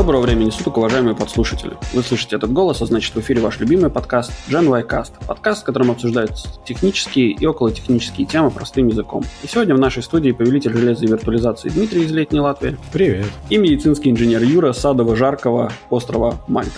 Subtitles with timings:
[0.00, 1.72] Доброго времени суток, уважаемые подслушатели.
[1.92, 5.12] Вы слышите этот голос, а значит в эфире ваш любимый подкаст Gen y Cast.
[5.26, 9.24] Подкаст, в котором обсуждаются технические и околотехнические темы простым языком.
[9.42, 12.78] И сегодня в нашей студии повелитель железа и виртуализации Дмитрий из Летней Латвии.
[12.94, 13.26] Привет.
[13.50, 16.72] И медицинский инженер Юра Садово-Жаркого острова Мальта.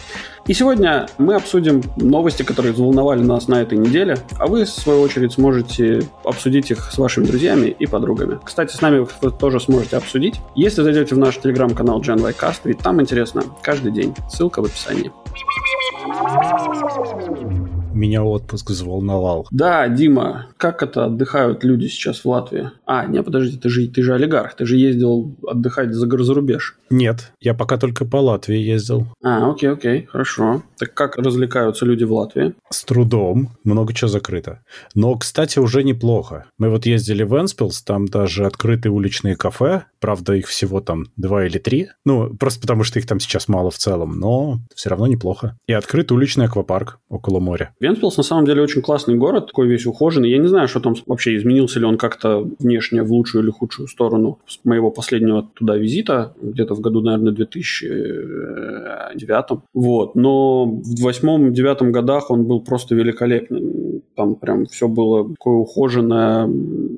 [0.47, 5.01] И сегодня мы обсудим новости, которые взволновали нас на этой неделе, а вы, в свою
[5.01, 8.41] очередь, сможете обсудить их с вашими друзьями и подругами.
[8.43, 13.01] Кстати, с нами вы тоже сможете обсудить, если зайдете в наш телеграм-канал GenYcast, ведь там
[13.01, 14.15] интересно каждый день.
[14.29, 15.13] Ссылка в описании
[17.95, 19.47] меня отпуск взволновал.
[19.51, 22.71] Да, Дима, как это отдыхают люди сейчас в Латвии?
[22.87, 26.77] А, не, подожди, ты же, ты же олигарх, ты же ездил отдыхать за, за рубеж.
[26.91, 29.07] Нет, я пока только по Латвии ездил.
[29.23, 30.63] А, окей, окей, хорошо.
[30.79, 32.55] Так как развлекаются люди в Латвии?
[32.71, 34.61] С трудом, много чего закрыто.
[34.95, 36.47] Но, кстати, уже неплохо.
[36.59, 41.47] Мы вот ездили в Энспилс, там даже открытые уличные кафе, правда, их всего там два
[41.47, 41.89] или три.
[42.05, 45.57] Ну, просто потому что их там сейчас мало в целом, но все равно неплохо.
[45.67, 47.75] И открытый уличный аквапарк около моря.
[47.83, 50.31] Венспилс на самом деле очень классный город, такой весь ухоженный.
[50.31, 53.89] Я не знаю, что там вообще изменился ли он как-то внешне в лучшую или худшую
[53.89, 59.63] сторону с моего последнего туда визита, где-то в году, наверное, 2009.
[59.75, 60.15] Вот.
[60.15, 64.01] Но в восьмом-девятом годах он был просто великолепный.
[64.15, 66.49] Там прям все было такое ухоженное.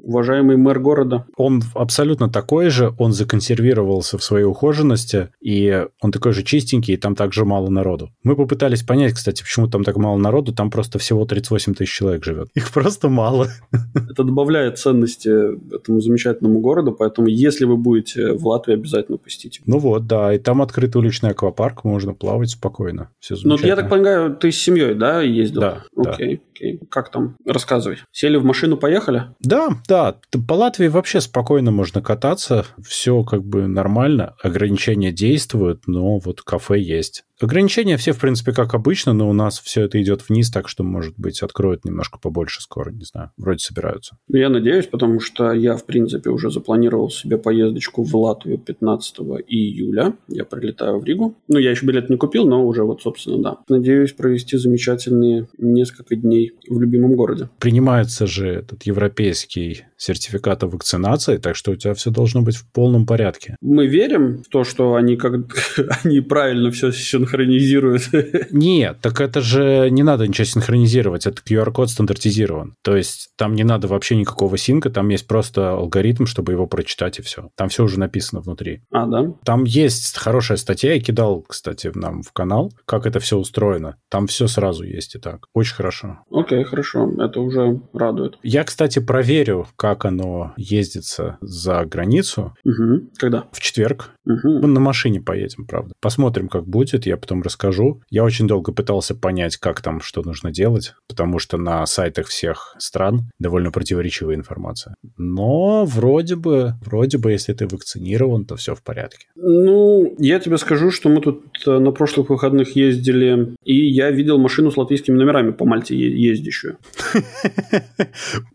[0.05, 1.27] Уважаемый мэр города.
[1.37, 6.97] Он абсолютно такой же, он законсервировался в своей ухоженности, и он такой же чистенький, и
[6.99, 8.11] там также мало народу.
[8.23, 12.23] Мы попытались понять, кстати, почему там так мало народу, там просто всего 38 тысяч человек
[12.25, 12.49] живет.
[12.55, 13.49] Их просто мало.
[13.95, 15.29] Это добавляет ценности
[15.75, 19.63] этому замечательному городу, поэтому если вы будете в Латвии, обязательно посетите.
[19.65, 23.11] Ну вот, да, и там открытый уличный аквапарк, можно плавать спокойно.
[23.21, 25.61] Все Ну, я так понимаю, ты с семьей, да, ездил?
[25.63, 25.85] Да.
[25.97, 26.43] Окей, да.
[26.55, 26.81] Окей.
[26.91, 27.37] Как там?
[27.45, 27.99] Рассказывай.
[28.13, 29.25] Сели в машину, поехали?
[29.41, 30.17] Да, да.
[30.49, 32.65] По Латвии вообще спокойно можно кататься.
[32.83, 34.35] Все как бы нормально.
[34.43, 37.25] Ограничения действуют, но вот кафе есть.
[37.41, 40.85] Ограничения все, в принципе, как обычно, но у нас все это идет вниз, так что,
[40.85, 43.31] может быть, откроют немножко побольше скоро, не знаю.
[43.37, 44.17] Вроде собираются.
[44.29, 49.17] Ну, я надеюсь, потому что я, в принципе, уже запланировал себе поездочку в Латвию 15
[49.49, 50.15] июля.
[50.29, 51.37] Я прилетаю в Ригу.
[51.49, 53.59] Ну, я еще билет не купил, но уже вот, собственно, да.
[53.69, 57.49] Надеюсь провести замечательные несколько дней в любимом городе.
[57.59, 62.71] Принимается же этот европейский сертификат о вакцинации, так что у тебя все должно быть в
[62.71, 63.57] полном порядке.
[63.61, 65.33] Мы верим в то, что они как
[66.05, 68.03] они правильно все синхронизируют.
[68.51, 72.75] Нет, так это же не надо ничего синхронизировать, это QR-код стандартизирован.
[72.83, 77.19] То есть там не надо вообще никакого синка, там есть просто алгоритм, чтобы его прочитать
[77.19, 77.51] и все.
[77.57, 78.83] Там все уже написано внутри.
[78.91, 79.33] А, да?
[79.45, 83.97] Там есть хорошая статья, я кидал, кстати, нам в канал, как это все устроено.
[84.11, 85.47] Там все сразу есть и так.
[85.55, 86.19] Очень хорошо.
[86.31, 87.11] Окей, хорошо.
[87.19, 88.39] Это уже радует.
[88.43, 92.55] Я, кстати, проверю, как оно ездится за границу.
[92.65, 93.11] Угу.
[93.17, 93.45] Когда?
[93.53, 94.11] В четверг.
[94.27, 94.61] Угу.
[94.61, 95.95] Мы на машине поедем, правда.
[96.01, 98.01] Посмотрим, как будет, я потом расскажу.
[98.11, 102.75] Я очень долго пытался понять, как там, что нужно делать, потому что на сайтах всех
[102.79, 104.95] стран довольно противоречивая информация.
[105.19, 109.27] Но вроде бы, вроде бы, если ты вакцинирован, то все в порядке.
[109.37, 114.39] Ну, я тебе скажу, что мы тут э, на прошлых выходных ездили, и я видел
[114.39, 116.79] машину с латвийскими номерами по Мальте ездящую.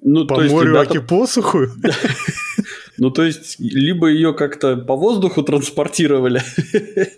[0.02, 0.74] Ну, по морю,
[1.19, 1.59] аки посуху?
[3.02, 6.41] Ну, то есть, либо ее как-то по воздуху транспортировали.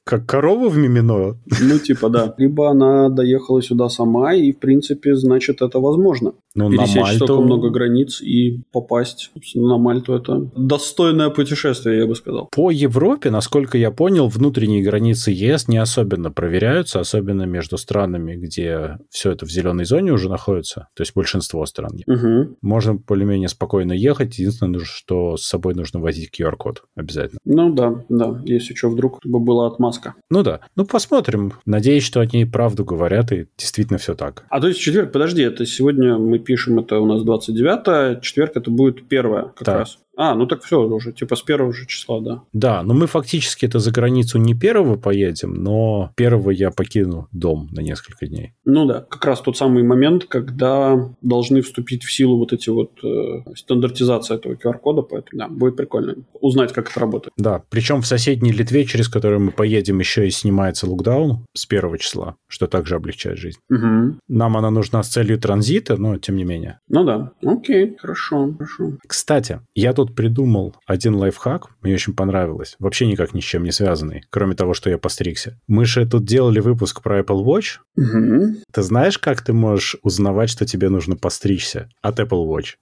[0.04, 1.38] Как корова в Мимино?
[1.60, 2.36] Ну, типа, да.
[2.38, 6.34] Либо она доехала сюда сама, и, в принципе, значит, это возможно.
[6.54, 7.26] Ну, Пересечь на Мальту...
[7.26, 12.50] столько много границ и попасть на Мальту– это достойное путешествие, я бы сказал.
[12.52, 18.98] По Европе, насколько я понял, внутренние границы ЕС не особенно проверяются, особенно между странами, где
[19.10, 21.92] все это в зеленой зоне уже находится, то есть большинство стран.
[22.06, 22.58] Угу.
[22.62, 24.38] Можно более-менее спокойно ехать.
[24.38, 27.40] Единственное, что с собой нужно возить QR-код обязательно.
[27.46, 30.16] Ну да, да, если что, вдруг бы была отмазка.
[30.30, 30.62] Ну да.
[30.76, 31.54] Ну посмотрим.
[31.66, 34.46] Надеюсь, что они правду говорят, и действительно все так.
[34.50, 38.70] А то есть четверг, подожди, это сегодня мы пишем, это у нас 29 четверг это
[38.70, 39.78] будет первое как да.
[39.80, 40.00] раз.
[40.18, 42.44] А, ну так все уже, типа с первого же числа, да.
[42.54, 47.70] Да, но мы фактически это за границу не первого поедем, но первого я покину дом
[47.72, 48.54] на несколько дней.
[48.66, 52.92] Ну да, как раз тот самый момент, когда должны вступить в силу вот эти вот
[53.04, 57.34] э, стандартизация этого QR-кода, поэтому да, будет прикольно узнать, как это работает.
[57.38, 61.98] Да, причем в соседней Литве, через которую мы поедем, еще и снимается локдаун с первого
[61.98, 63.60] числа, что также облегчает жизнь.
[63.70, 64.18] Угу.
[64.28, 66.80] Нам она нужна с целью транзита, но тем не менее.
[66.90, 68.98] Ну да, окей, хорошо, хорошо.
[69.08, 73.72] Кстати, я тут придумал один лайфхак, мне очень понравилось, вообще никак ни с чем не
[73.72, 75.60] связанный, кроме того, что я постригся.
[75.68, 77.80] Мы же тут делали выпуск про Apple Watch.
[77.96, 78.56] Угу.
[78.72, 82.76] Ты знаешь, как ты можешь узнавать, что тебе нужно постричься от Apple Watch?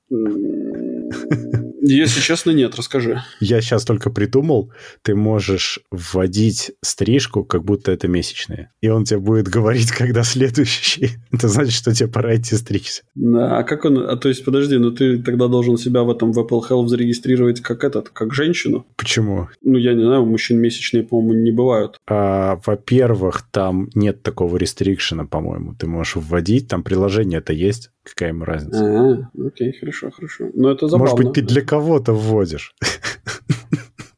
[1.81, 3.21] Если честно, нет, расскажи.
[3.39, 4.71] Я сейчас только придумал,
[5.01, 8.71] ты можешь вводить стрижку, как будто это месячные.
[8.81, 11.11] И он тебе будет говорить, когда следующий.
[11.31, 13.03] Это значит, что тебе пора идти стричься.
[13.15, 13.97] Да, а как он...
[14.09, 17.61] А то есть, подожди, ну ты тогда должен себя в этом в Apple Health зарегистрировать
[17.61, 18.85] как этот, как женщину?
[18.97, 19.47] Почему?
[19.61, 21.97] Ну, я не знаю, у мужчин месячные, по-моему, не бывают.
[22.07, 25.75] А, во-первых, там нет такого рестрикшена, по-моему.
[25.75, 27.91] Ты можешь вводить, там приложение это есть.
[28.09, 28.79] Какая ему разница?
[28.83, 30.49] А, окей, хорошо, хорошо.
[30.53, 31.11] Но это забавно.
[31.11, 32.75] Может быть, ты для кого-то вводишь.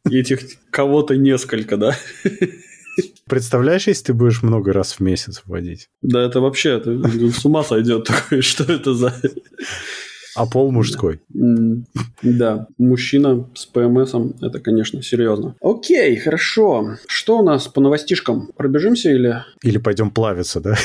[0.10, 0.40] Этих
[0.72, 1.96] кого-то несколько, да?
[3.28, 5.90] Представляешь, если ты будешь много раз в месяц вводить?
[6.02, 7.00] Да, это вообще это,
[7.32, 9.14] с ума сойдет такое, что это за...
[10.36, 11.22] А пол мужской.
[12.22, 15.56] Да, мужчина с ПМСом, это, конечно, серьезно.
[15.62, 16.98] Окей, хорошо.
[17.08, 18.52] Что у нас по новостишкам?
[18.56, 19.44] Пробежимся или...
[19.64, 20.76] Или пойдем плавиться, да?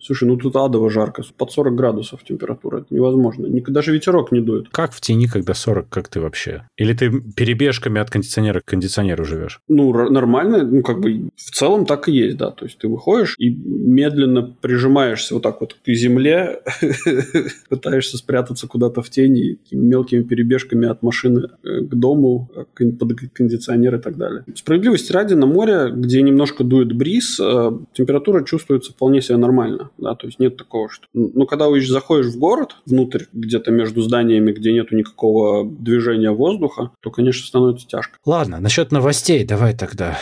[0.00, 1.22] Слушай, ну тут адово жарко.
[1.36, 2.80] Под 40 градусов температура.
[2.80, 3.48] Это невозможно.
[3.68, 4.68] Даже ветерок не дует.
[4.70, 5.88] Как в тени, когда 40?
[5.88, 6.68] Как ты вообще?
[6.76, 9.60] Или ты перебежками от кондиционера к кондиционеру живешь?
[9.68, 10.64] Ну, нормально.
[10.64, 12.50] Ну, как бы в целом так и есть, да.
[12.50, 16.62] То есть ты выходишь и медленно прижимаешься вот так вот к земле,
[17.68, 23.96] пытаешься спрятаться куда-то куда-то в тени, мелкими перебежками от машины э, к дому, под кондиционер
[23.96, 24.44] и так далее.
[24.54, 29.90] Справедливости ради, на море, где немножко дует бриз, э, температура чувствуется вполне себе нормально.
[29.98, 30.14] Да?
[30.14, 31.06] То есть нет такого, что...
[31.14, 36.90] Ну, когда вы заходишь в город, внутрь, где-то между зданиями, где нету никакого движения воздуха,
[37.00, 38.18] то, конечно, становится тяжко.
[38.26, 40.18] Ладно, насчет новостей давай тогда.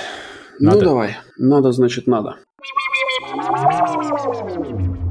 [0.58, 0.78] Ну, надо.
[0.78, 1.16] Ну, давай.
[1.38, 2.36] Надо, значит, надо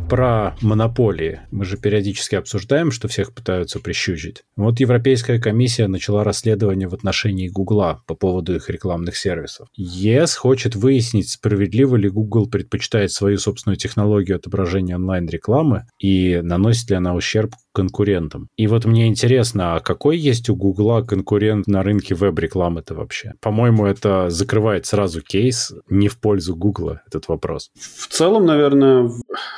[0.10, 1.42] про монополии.
[1.52, 4.44] Мы же периодически обсуждаем, что всех пытаются прищучить.
[4.58, 9.68] Вот Европейская комиссия начала расследование в отношении Гугла по поводу их рекламных сервисов.
[9.76, 16.96] ЕС хочет выяснить, справедливо ли Google предпочитает свою собственную технологию отображения онлайн-рекламы и наносит ли
[16.96, 18.50] она ущерб конкурентам.
[18.58, 23.34] И вот мне интересно, а какой есть у Гугла конкурент на рынке веб-рекламы-то вообще?
[23.42, 27.72] По-моему, это закрывает сразу кейс не в пользу Гугла, этот вопрос.
[27.76, 29.10] В целом, наверное,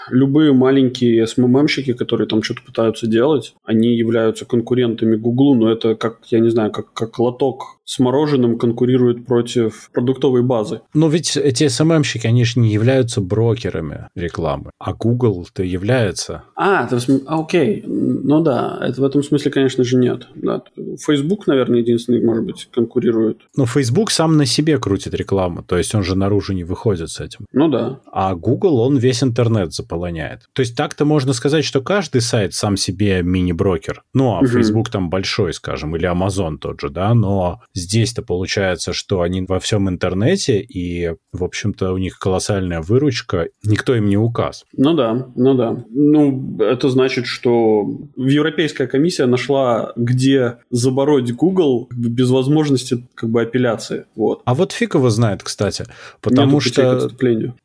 [0.10, 6.20] любые маленькие SMM-щики, которые там что-то пытаются делать, они являются конкурентами Гуглу, но это как,
[6.28, 10.80] я не знаю, как, как лоток с мороженым конкурирует против продуктовой базы.
[10.94, 16.44] Но ведь эти SMM-щики, они же не являются брокерами рекламы, а Google-то является.
[16.56, 17.84] А, ты, а, окей,
[18.24, 20.28] ну да, это в этом смысле, конечно же, нет.
[20.36, 20.64] Да.
[20.76, 23.42] Facebook, наверное, единственный, может быть, конкурирует.
[23.56, 27.20] Но Facebook сам на себе крутит рекламу, то есть он же наружу не выходит с
[27.20, 27.46] этим.
[27.52, 28.00] Ну да.
[28.12, 30.42] А Google, он весь интернет заполоняет.
[30.54, 34.04] То есть так-то можно сказать, что каждый сайт сам себе мини-брокер.
[34.14, 34.48] Ну, а угу.
[34.48, 39.60] Facebook там большой, скажем, или Amazon тот же, да, но Здесь-то получается, что они во
[39.60, 44.66] всем интернете, и, в общем-то, у них колоссальная выручка, никто им не указ.
[44.76, 45.84] Ну да, ну да.
[45.90, 54.06] Ну, это значит, что Европейская комиссия нашла, где забороть Google без возможности как бы апелляции.
[54.16, 54.42] Вот.
[54.46, 55.86] А вот фиг его знает, кстати.
[56.22, 57.12] Потому Нету что...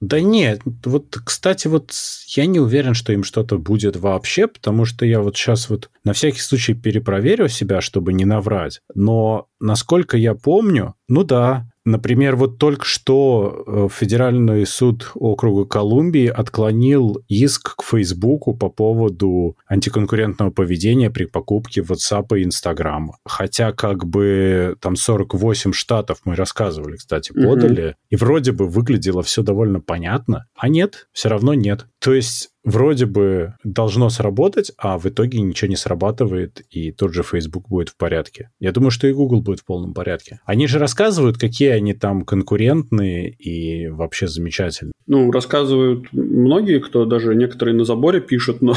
[0.01, 1.93] Да нет, вот, кстати, вот
[2.29, 6.13] я не уверен, что им что-то будет вообще, потому что я вот сейчас вот на
[6.13, 8.81] всякий случай перепроверю себя, чтобы не наврать.
[8.95, 16.27] Но насколько я помню, ну да, Например, вот только что э, Федеральный суд округа Колумбии
[16.27, 23.13] отклонил иск к Фейсбуку по поводу антиконкурентного поведения при покупке WhatsApp и Instagram.
[23.25, 27.97] Хотя как бы там 48 штатов, мы рассказывали, кстати, подали, угу.
[28.11, 31.87] и вроде бы выглядело все довольно понятно, а нет, все равно нет.
[32.07, 37.25] То есть вроде бы должно сработать, а в итоге ничего не срабатывает, и тот же
[37.25, 38.51] Facebook будет в порядке.
[38.61, 40.39] Я думаю, что и Google будет в полном порядке.
[40.45, 44.93] Они же рассказывают, какие они там конкурентные и вообще замечательные.
[45.09, 48.75] Ну, рассказывают многие, кто даже некоторые на заборе пишут, но,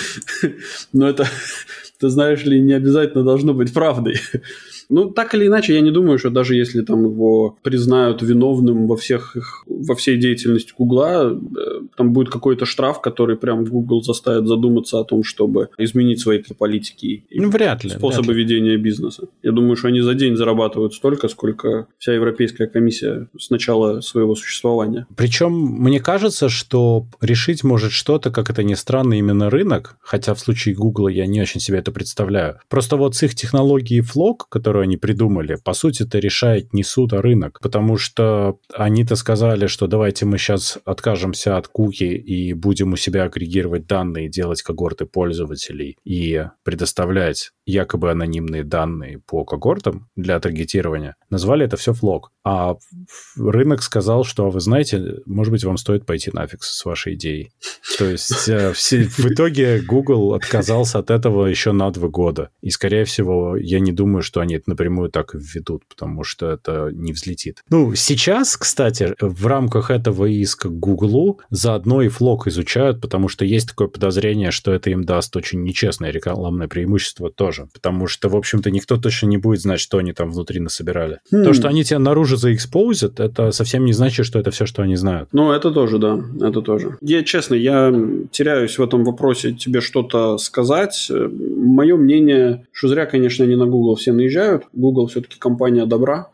[0.94, 1.26] но это,
[1.98, 4.14] ты знаешь ли, не обязательно должно быть правдой.
[4.90, 8.96] Ну, так или иначе, я не думаю, что даже если там его признают виновным во
[8.96, 14.46] всех их, во всей деятельности Гугла, э, там будет какой-то штраф, который прям Google заставит
[14.46, 18.42] задуматься о том, чтобы изменить свои политики и ну, вряд ли, способы вряд ли.
[18.42, 19.28] ведения бизнеса.
[19.42, 24.34] Я думаю, что они за день зарабатывают столько, сколько вся Европейская комиссия с начала своего
[24.34, 25.06] существования.
[25.16, 30.40] Причем мне кажется, что решить может что-то, как это ни странно, именно рынок, хотя в
[30.40, 32.58] случае Google я не очень себе это представляю.
[32.68, 36.82] Просто вот с их технологией Flock, которую которую они придумали, по сути, это решает не
[36.82, 37.58] суд, а рынок.
[37.62, 43.24] Потому что они-то сказали, что давайте мы сейчас откажемся от куки и будем у себя
[43.24, 51.14] агрегировать данные, делать когорты пользователей и предоставлять якобы анонимные данные по когортам для таргетирования.
[51.30, 52.32] Назвали это все флог.
[52.44, 52.76] А
[53.36, 57.52] рынок сказал, что, «А вы знаете, может быть, вам стоит пойти нафиг с вашей идеей.
[57.98, 62.50] То есть э, в итоге Google отказался от этого еще на два года.
[62.62, 66.90] И, скорее всего, я не думаю, что они это напрямую так введут, потому что это
[66.92, 67.62] не взлетит.
[67.68, 73.68] Ну, сейчас, кстати, в рамках этого иска Google заодно и флог изучают, потому что есть
[73.68, 77.68] такое подозрение, что это им даст очень нечестное рекламное преимущество тоже.
[77.72, 81.20] Потому что, в общем-то, никто точно не будет знать, что они там внутри насобирали.
[81.30, 81.44] Хм.
[81.44, 84.96] То, что они тебя наружу заэкспозят, это совсем не значит, что это все, что они
[84.96, 85.28] знают.
[85.32, 86.96] Ну, это тоже, да, это тоже.
[87.00, 87.92] Я, честно, я
[88.30, 91.10] теряюсь в этом вопросе тебе что-то сказать.
[91.10, 94.59] Мое мнение, что зря, конечно, они на Google все наезжают.
[94.72, 96.30] Google все-таки компания добра.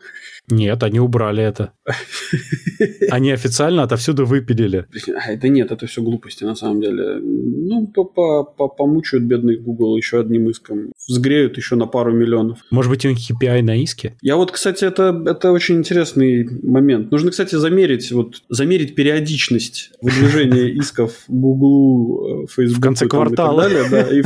[0.49, 1.73] Нет, они убрали это.
[3.10, 4.86] Они официально отовсюду выпилили.
[5.14, 7.20] А это нет, это все глупости на самом деле.
[7.20, 10.92] Ну, то по, по, помучают бедный Google еще одним иском.
[11.08, 12.58] Взгреют еще на пару миллионов.
[12.70, 14.14] Может быть, у них KPI на иске?
[14.22, 17.10] Я вот, кстати, это, это очень интересный момент.
[17.10, 22.78] Нужно, кстати, замерить, вот, замерить периодичность выдвижения исков Google, Facebook.
[22.78, 23.68] В конце квартала.
[23.68, 24.22] И, далее, да, и,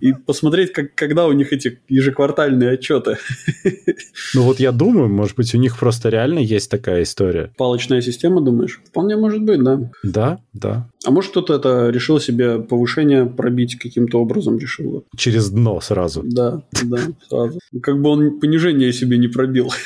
[0.08, 3.18] и посмотреть, как, когда у них эти ежеквартальные отчеты.
[4.34, 7.52] Ну вот я думаю, может быть, у них просто реально есть такая история.
[7.56, 8.80] Палочная система, думаешь?
[8.86, 9.90] Вполне может быть, да.
[10.02, 10.88] Да, да.
[11.08, 15.06] А может кто-то это решил себе повышение пробить каким-то образом решил?
[15.16, 16.20] Через дно сразу.
[16.22, 16.98] Да, да,
[17.30, 17.60] сразу.
[17.82, 19.72] Как бы он понижение себе не пробил.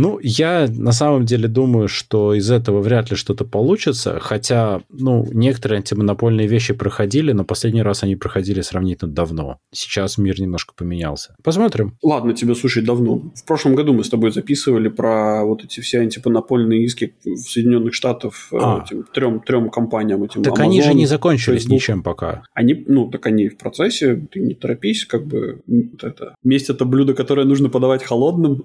[0.00, 5.26] Ну, я на самом деле думаю, что из этого вряд ли что-то получится, хотя, ну,
[5.32, 9.58] некоторые антимонопольные вещи проходили, но последний раз они проходили сравнительно давно.
[9.72, 11.34] Сейчас мир немножко поменялся.
[11.42, 11.98] Посмотрим.
[12.00, 13.32] Ладно тебе, слушай, давно.
[13.34, 17.92] В прошлом году мы с тобой записывали про вот эти все антимонопольные иски в Соединенных
[17.92, 18.84] Штатах э, а.
[18.86, 20.17] этим трем, трем компаниям.
[20.24, 21.74] Этим так Amazon, они же не закончились Facebook.
[21.74, 22.42] ничем пока.
[22.54, 26.34] Они, ну, так они в процессе, ты не торопись, как бы вот это.
[26.42, 28.64] Месть это блюдо, которое нужно подавать холодным.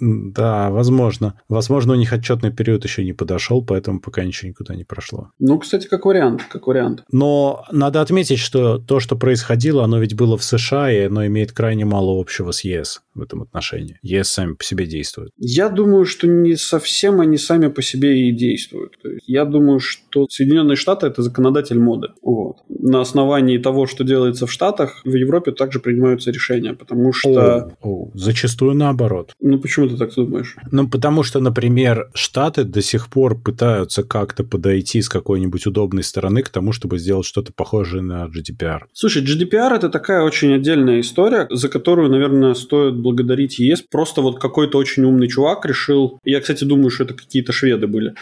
[0.00, 1.40] Да, возможно.
[1.48, 5.30] Возможно, у них отчетный период еще не подошел, поэтому пока ничего никуда не прошло.
[5.38, 7.04] Ну, кстати, как вариант, как вариант.
[7.10, 11.52] Но надо отметить, что то, что происходило, оно ведь было в США, и оно имеет
[11.52, 13.98] крайне мало общего с ЕС в этом отношении.
[14.02, 15.32] ЕС сами по себе действуют.
[15.38, 18.94] Я думаю, что не совсем они сами по себе и действуют.
[19.26, 22.08] Я думаю, что Соединенные Штаты– это законодатель моды.
[22.22, 22.58] Вот.
[22.68, 27.70] На основании того, что делается в Штатах, в Европе также принимаются решения, потому что...
[27.80, 29.32] О, о, зачастую наоборот.
[29.40, 30.56] Ну, почему ты так думаешь?
[30.70, 36.42] Ну, потому что, например, Штаты до сих пор пытаются как-то подойти с какой-нибудь удобной стороны
[36.42, 38.80] к тому, чтобы сделать что-то похожее на GDPR.
[38.92, 43.82] Слушай, GDPR– это такая очень отдельная история, за которую, наверное, стоит благодарить ЕС.
[43.82, 46.18] Просто вот какой-то очень умный чувак решил...
[46.24, 48.14] Я, кстати, думаю, что это какие-то шведы были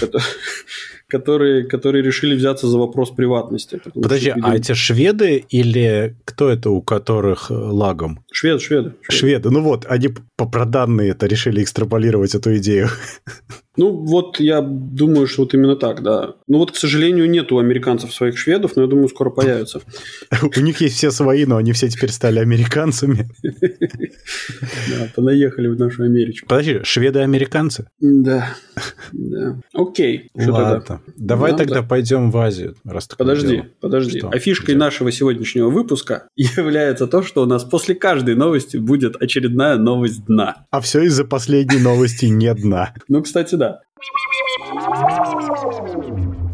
[1.08, 3.80] которые, которые решили взяться за вопрос приватности.
[3.94, 8.24] Подожди, а эти шведы или кто это, у которых э, лагом?
[8.32, 8.94] Швед, шведы.
[9.02, 9.50] Шведы, шведы.
[9.50, 12.88] ну вот, они по проданные это решили экстраполировать эту идею.
[13.76, 16.34] Ну, вот я думаю, что вот именно так, да.
[16.46, 19.80] Ну, вот, к сожалению, нет у американцев своих шведов, но я думаю, скоро появятся.
[20.56, 23.28] У них есть все свои, но они все теперь стали американцами.
[24.88, 26.48] Да, понаехали в нашу Америчку.
[26.48, 27.88] Подожди, шведы-американцы?
[28.00, 28.54] Да,
[29.12, 29.60] да.
[29.72, 30.30] Окей.
[30.34, 31.00] Ладно.
[31.16, 34.22] Давай тогда пойдем в Азию, раз Подожди, подожди.
[34.22, 39.76] А фишкой нашего сегодняшнего выпуска является то, что у нас после каждой новости будет очередная
[39.76, 40.66] новость дна.
[40.70, 42.94] А все из-за последней новости не дна.
[43.08, 43.65] Ну, кстати, да.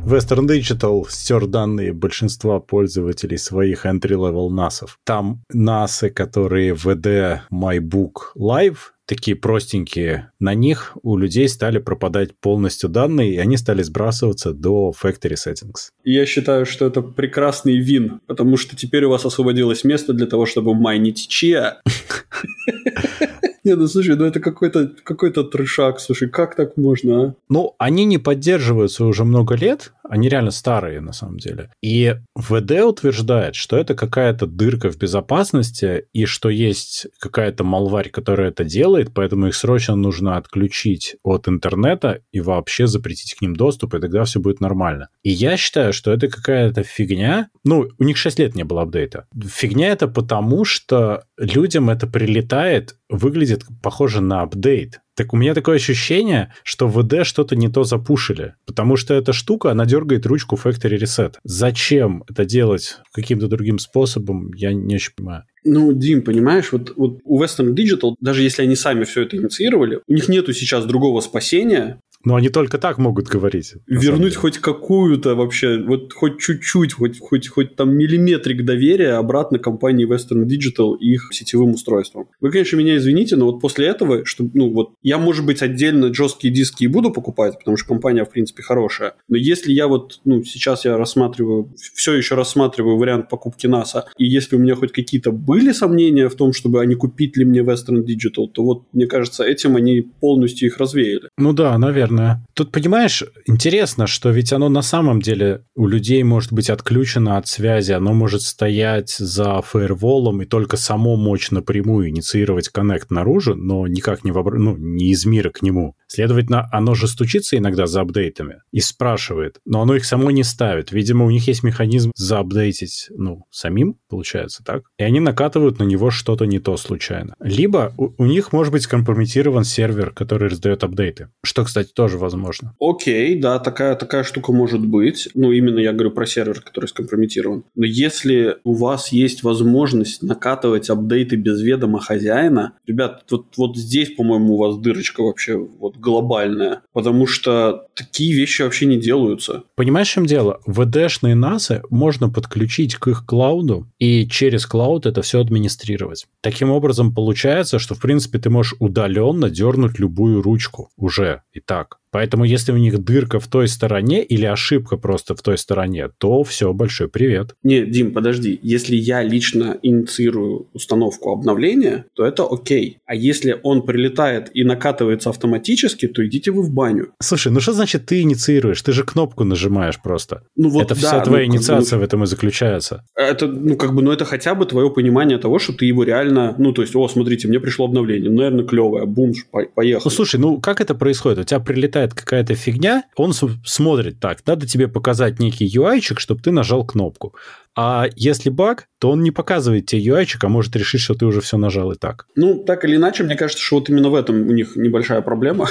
[0.07, 4.87] Western Digital стер данные большинства пользователей своих entry-level NAS.
[5.05, 12.89] Там NAS, которые VD MyBook Live, такие простенькие, на них у людей стали пропадать полностью
[12.89, 15.91] данные, и они стали сбрасываться до factory settings.
[16.05, 20.47] Я считаю, что это прекрасный вин, потому что теперь у вас освободилось место для того,
[20.47, 21.81] чтобы майнить чья.
[23.65, 27.35] Не, ну слушай, ну это какой-то какой трешак, слушай, как так можно, а?
[27.49, 31.71] Ну, они не поддерживаются уже много лет, они реально старые на самом деле.
[31.83, 38.49] И ВД утверждает, что это какая-то дырка в безопасности, и что есть какая-то малварь, которая
[38.49, 43.95] это делает, поэтому их срочно нужно отключить от интернета и вообще запретить к ним доступ,
[43.95, 45.09] и тогда все будет нормально.
[45.23, 47.49] И я считаю, что это какая-то фигня.
[47.65, 49.27] Ну, у них 6 лет не было апдейта.
[49.47, 55.01] Фигня это потому, что людям это прилетает, выглядит похоже на апдейт.
[55.15, 59.33] Так у меня такое ощущение, что в VD что-то не то запушили, потому что эта
[59.33, 61.35] штука, она дергает ручку Factory Reset.
[61.45, 65.45] Зачем это делать каким-то другим способом, я не очень понимаю.
[65.65, 70.01] Ну, Дим, понимаешь, вот, вот у Western Digital, даже если они сами все это инициировали,
[70.09, 73.75] у них нету сейчас другого спасения, но они только так могут говорить.
[73.87, 80.09] Вернуть хоть какую-то вообще, вот хоть чуть-чуть, хоть, хоть, хоть там миллиметрик доверия обратно компании
[80.09, 82.29] Western Digital и их сетевым устройствам.
[82.41, 86.13] Вы, конечно, меня извините, но вот после этого, что, ну вот, я, может быть, отдельно
[86.13, 89.15] жесткие диски и буду покупать, потому что компания, в принципе, хорошая.
[89.29, 94.25] Но если я вот, ну, сейчас я рассматриваю, все еще рассматриваю вариант покупки НАСА, и
[94.25, 98.05] если у меня хоть какие-то были сомнения в том, чтобы, они купить ли мне Western
[98.05, 101.29] Digital, то вот, мне кажется, этим они полностью их развеяли.
[101.39, 102.47] Ну да, наверное наверное.
[102.55, 107.49] Тут, понимаешь, интересно, что ведь оно на самом деле у людей может быть отключено от
[107.49, 113.87] связи, оно может стоять за фаерволом и только само мочь напрямую инициировать коннект наружу, но
[113.87, 114.59] никак не, в обр...
[114.59, 115.97] ну, не из мира к нему.
[116.07, 120.93] Следовательно, оно же стучится иногда за апдейтами и спрашивает, но оно их само не ставит.
[120.93, 124.83] Видимо, у них есть механизм заапдейтить, ну, самим, получается, так?
[124.99, 127.35] И они накатывают на него что-то не то случайно.
[127.41, 132.75] Либо у, у них может быть скомпрометирован сервер, который раздает апдейты, что, кстати, тоже возможно.
[132.81, 135.29] Окей, да, такая, такая штука может быть.
[135.35, 137.63] Ну, именно я говорю про сервер, который скомпрометирован.
[137.77, 144.11] Но если у вас есть возможность накатывать апдейты без ведома хозяина, ребят, вот, вот здесь,
[144.17, 149.63] по-моему, у вас дырочка вообще вот глобальная, потому что такие вещи вообще не делаются.
[149.77, 150.59] Понимаешь, в чем дело?
[150.67, 156.27] VD-шные NAS можно подключить к их клауду и через клауд это все администрировать.
[156.41, 161.92] Таким образом, получается, что, в принципе, ты можешь удаленно дернуть любую ручку уже и так
[161.93, 162.02] так.
[162.13, 166.45] Поэтому если у них дырка в той стороне или ошибка просто в той стороне, то
[166.45, 167.57] все, большой привет.
[167.63, 168.61] Не, Дим, подожди.
[168.63, 172.99] Если я лично инициирую установку обновления, то это окей.
[173.07, 177.09] А если он прилетает и накатывается автоматически, то идите вы в баню.
[177.21, 178.83] Слушай, ну что значит ты инициируешь?
[178.83, 180.43] Ты же кнопку нажимаешь просто.
[180.55, 183.05] Ну вот это да, вся твоя ну, инициация ну, в этом и заключается.
[183.17, 186.55] Это, ну как бы, ну это хотя бы твое понимание того, что ты его реально,
[186.59, 189.33] ну то есть, о, смотрите, мне пришло обновление, ну, наверное, клевое, бум,
[189.75, 190.03] поехал.
[190.05, 191.39] Ну слушай, ну как это происходит?
[191.39, 196.41] У тебя прилетает прилетает какая-то фигня, он смотрит так, надо тебе показать некий UI-чик, чтобы
[196.41, 197.35] ты нажал кнопку.
[197.77, 201.41] А если баг, то он не показывает тебе ui а может решить, что ты уже
[201.41, 202.27] все нажал и так.
[202.37, 205.69] Ну, так или иначе, мне кажется, что вот именно в этом у них небольшая проблема.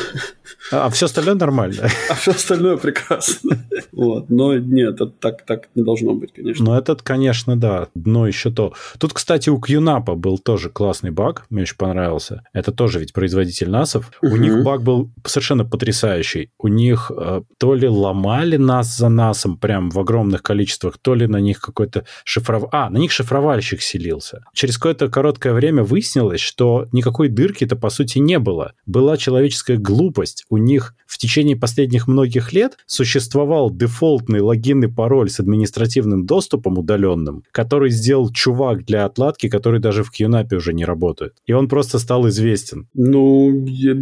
[0.72, 1.88] А, а все остальное нормально.
[2.10, 3.58] А все остальное прекрасно.
[3.91, 4.29] Вот.
[4.29, 6.65] Но нет, это так, так не должно быть, конечно.
[6.65, 8.74] Но этот, конечно, да, дно еще то.
[8.98, 12.44] Тут, кстати, у QNAP был тоже классный баг, мне очень понравился.
[12.53, 14.11] Это тоже ведь производитель насов.
[14.22, 16.51] У них баг был совершенно потрясающий.
[16.57, 21.27] У них э, то ли ломали нас за насом прям в огромных количествах, то ли
[21.27, 22.66] на них какой-то какой-то шифров...
[22.72, 24.44] А, на них шифровальщик селился.
[24.54, 28.74] Через какое-то короткое время выяснилось, что никакой дырки-то по сути не было.
[28.86, 30.46] Была человеческая глупость.
[30.50, 36.77] У них в течение последних многих лет существовал дефолтный логин и пароль с административным доступом
[36.77, 41.34] удаленным, который сделал чувак для отладки, который даже в QNAP уже не работает.
[41.46, 42.88] И он просто стал известен.
[42.94, 43.96] Ну, я...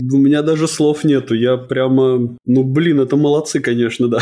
[0.00, 1.34] У меня даже слов нету.
[1.34, 2.36] Я прямо...
[2.44, 4.20] Ну, блин, это молодцы, конечно, да.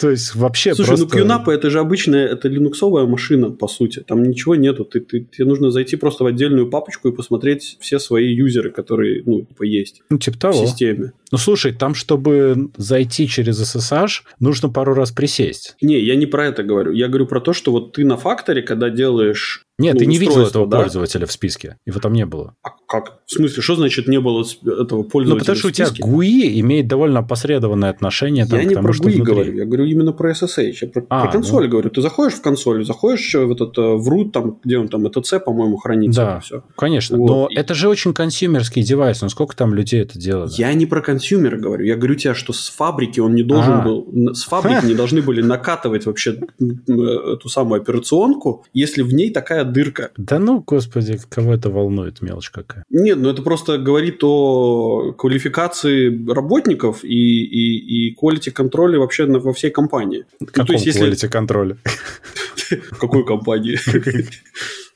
[0.00, 1.18] То есть вообще Слушай, ну, просто...
[1.18, 4.00] ну QNAP это же обычная, это линуксовая машина, по сути.
[4.00, 4.84] Там ничего нету.
[4.84, 9.22] Ты, ты, тебе нужно зайти просто в отдельную папочку и посмотреть все свои юзеры, которые,
[9.24, 10.64] ну, типа, есть ну, типа того.
[10.64, 11.12] в системе.
[11.30, 15.76] Ну, слушай, там, чтобы зайти через SSH, нужно пару раз присесть.
[15.82, 16.92] Не, я не про это говорю.
[16.92, 20.18] Я говорю про то, что вот ты на факторе, когда делаешь нет, ну, ты не
[20.18, 20.80] видел этого да?
[20.80, 21.76] пользователя в списке.
[21.86, 22.54] Его там не было.
[22.64, 23.20] А как?
[23.26, 26.88] В смысле, что значит не было этого пользователя Ну, потому что у тебя GUI имеет
[26.88, 29.34] довольно опосредованное отношение там, я к не тому, про что GUI внутри.
[29.34, 30.74] говорю, я говорю именно про SSH.
[30.82, 31.70] Я про, а, про консоль ну...
[31.70, 31.90] говорю.
[31.90, 35.76] Ты заходишь в консоль, заходишь в этот в root, там, где он там, ETC, по-моему,
[35.76, 36.20] хранится.
[36.20, 36.64] Да, все.
[36.76, 37.16] конечно.
[37.16, 37.28] Вот.
[37.28, 37.54] Но и...
[37.54, 39.22] это же очень консюмерский девайс.
[39.22, 40.54] Ну, сколько там людей это делает?
[40.54, 41.84] Я не про консюмера говорю.
[41.84, 43.82] Я говорю тебе, что с фабрики он не должен а.
[43.82, 44.34] был...
[44.34, 46.40] С фабрики не должны были накатывать вообще
[46.88, 50.10] эту самую операционку, если в ней такая дырка.
[50.16, 52.84] Да ну, господи, кого это волнует, мелочь какая.
[52.90, 59.52] Нет, ну это просто говорит о квалификации работников и, и, и quality контроле вообще во
[59.52, 60.24] всей компании.
[60.38, 61.06] Каком ну, то есть, если...
[61.06, 61.76] quality контроле?
[62.90, 63.78] В какой компании?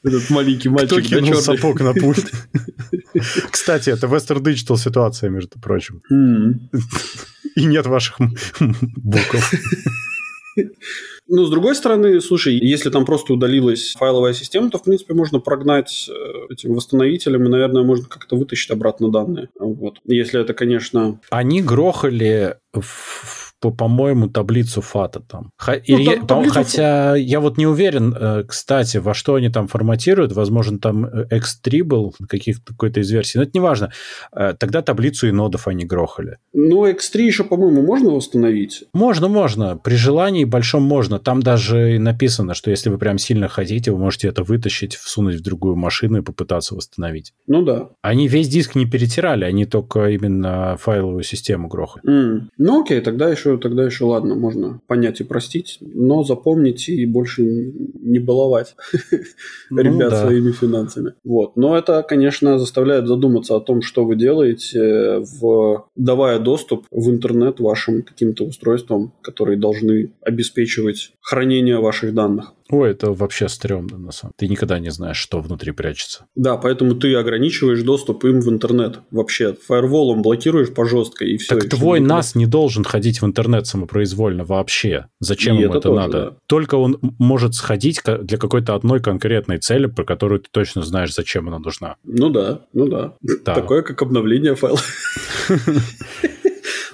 [0.05, 0.99] Этот маленький мальчик.
[0.99, 2.31] Кто кинул сапог на пульт?
[3.51, 6.03] Кстати, это Western Digital ситуация, между прочим.
[7.55, 8.19] И нет ваших
[8.97, 9.55] букв.
[11.35, 15.41] Ну, с другой стороны, слушай, если там просто удалилась файловая система, то, в принципе, можно
[15.41, 19.49] прогнать э, этим восстановителем, и, наверное, можно как-то вытащить обратно данные.
[19.59, 19.97] Вот.
[20.05, 21.21] Если это, конечно...
[21.31, 25.51] Они грохали в по-моему, таблицу фата там.
[25.57, 26.55] Х- ну, или, там таблицу...
[26.55, 30.33] Хотя я вот не уверен, э, кстати, во что они там форматируют.
[30.33, 33.39] Возможно, там X3 был каких-то, из версий.
[33.39, 33.93] Но это не важно.
[34.35, 36.39] Э, тогда таблицу и нодов они грохали.
[36.53, 38.85] Ну, X3 еще, по-моему, можно восстановить?
[38.93, 39.77] Можно, можно.
[39.77, 41.19] При желании большом можно.
[41.19, 45.43] Там даже написано, что если вы прям сильно хотите, вы можете это вытащить, всунуть в
[45.43, 47.33] другую машину и попытаться восстановить.
[47.47, 47.89] Ну да.
[48.03, 52.05] Они весь диск не перетирали, они только именно файловую систему грохали.
[52.07, 52.41] Mm.
[52.59, 57.43] Ну окей, тогда еще, тогда еще ладно, можно понять и простить, но запомнить и больше
[57.45, 58.75] не баловать
[59.71, 61.15] ну ребят своими финансами.
[61.25, 61.57] Вот.
[61.57, 67.61] Но это, конечно, заставляет задуматься о том, что вы делаете, в, давая доступ в интернет
[67.61, 72.55] вашим каким-то устройствам, которые должны обеспечивать хранение ваших данных.
[72.73, 74.33] Ой, это вообще стрёмно, на самом.
[74.39, 76.25] Ты никогда не знаешь, что внутри прячется.
[76.35, 79.01] Да, поэтому ты ограничиваешь доступ им в интернет.
[79.11, 81.55] Вообще, фаерволом блокируешь по жесткой и все.
[81.55, 85.09] Так и твой нас не должен ходить в интернет самопроизвольно вообще.
[85.21, 86.13] Зачем и ему это, это надо?
[86.13, 86.37] Да.
[86.47, 91.49] Только он может сходить для какой-то одной конкретной цели, про которую ты точно знаешь, зачем
[91.49, 91.97] она нужна.
[92.05, 93.13] Ну да, ну да.
[93.21, 93.55] да.
[93.55, 94.81] Такое, как обновление файла.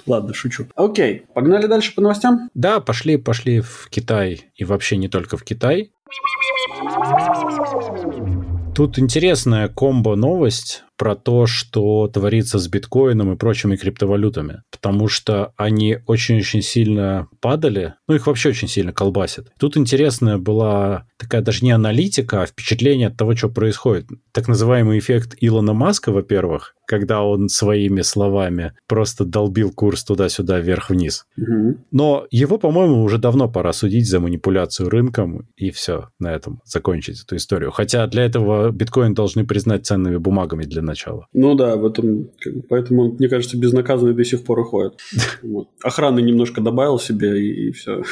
[0.09, 0.65] Ладно, шучу.
[0.75, 2.49] Окей, погнали дальше по новостям?
[2.55, 4.51] Да, пошли, пошли в Китай.
[4.55, 5.91] И вообще не только в Китай.
[8.73, 15.99] Тут интересная комбо-новость про то, что творится с биткоином и прочими криптовалютами, потому что они
[16.05, 19.47] очень-очень сильно падали, ну их вообще очень сильно колбасят.
[19.57, 24.07] Тут интересная была такая даже не аналитика, а впечатление от того, что происходит.
[24.33, 31.27] Так называемый эффект Илона Маска, во-первых, когда он своими словами просто долбил курс туда-сюда, вверх-вниз.
[31.37, 31.77] Угу.
[31.91, 37.21] Но его, по-моему, уже давно пора судить за манипуляцию рынком, и все, на этом закончить
[37.21, 37.69] эту историю.
[37.69, 41.27] Хотя для этого биткоин должны признать ценными бумагами для начала.
[41.33, 42.29] Ну да, в этом,
[42.67, 44.99] поэтому, мне кажется, безнаказанный до сих пор уходит.
[45.83, 48.03] Охраны немножко добавил себе и, и все.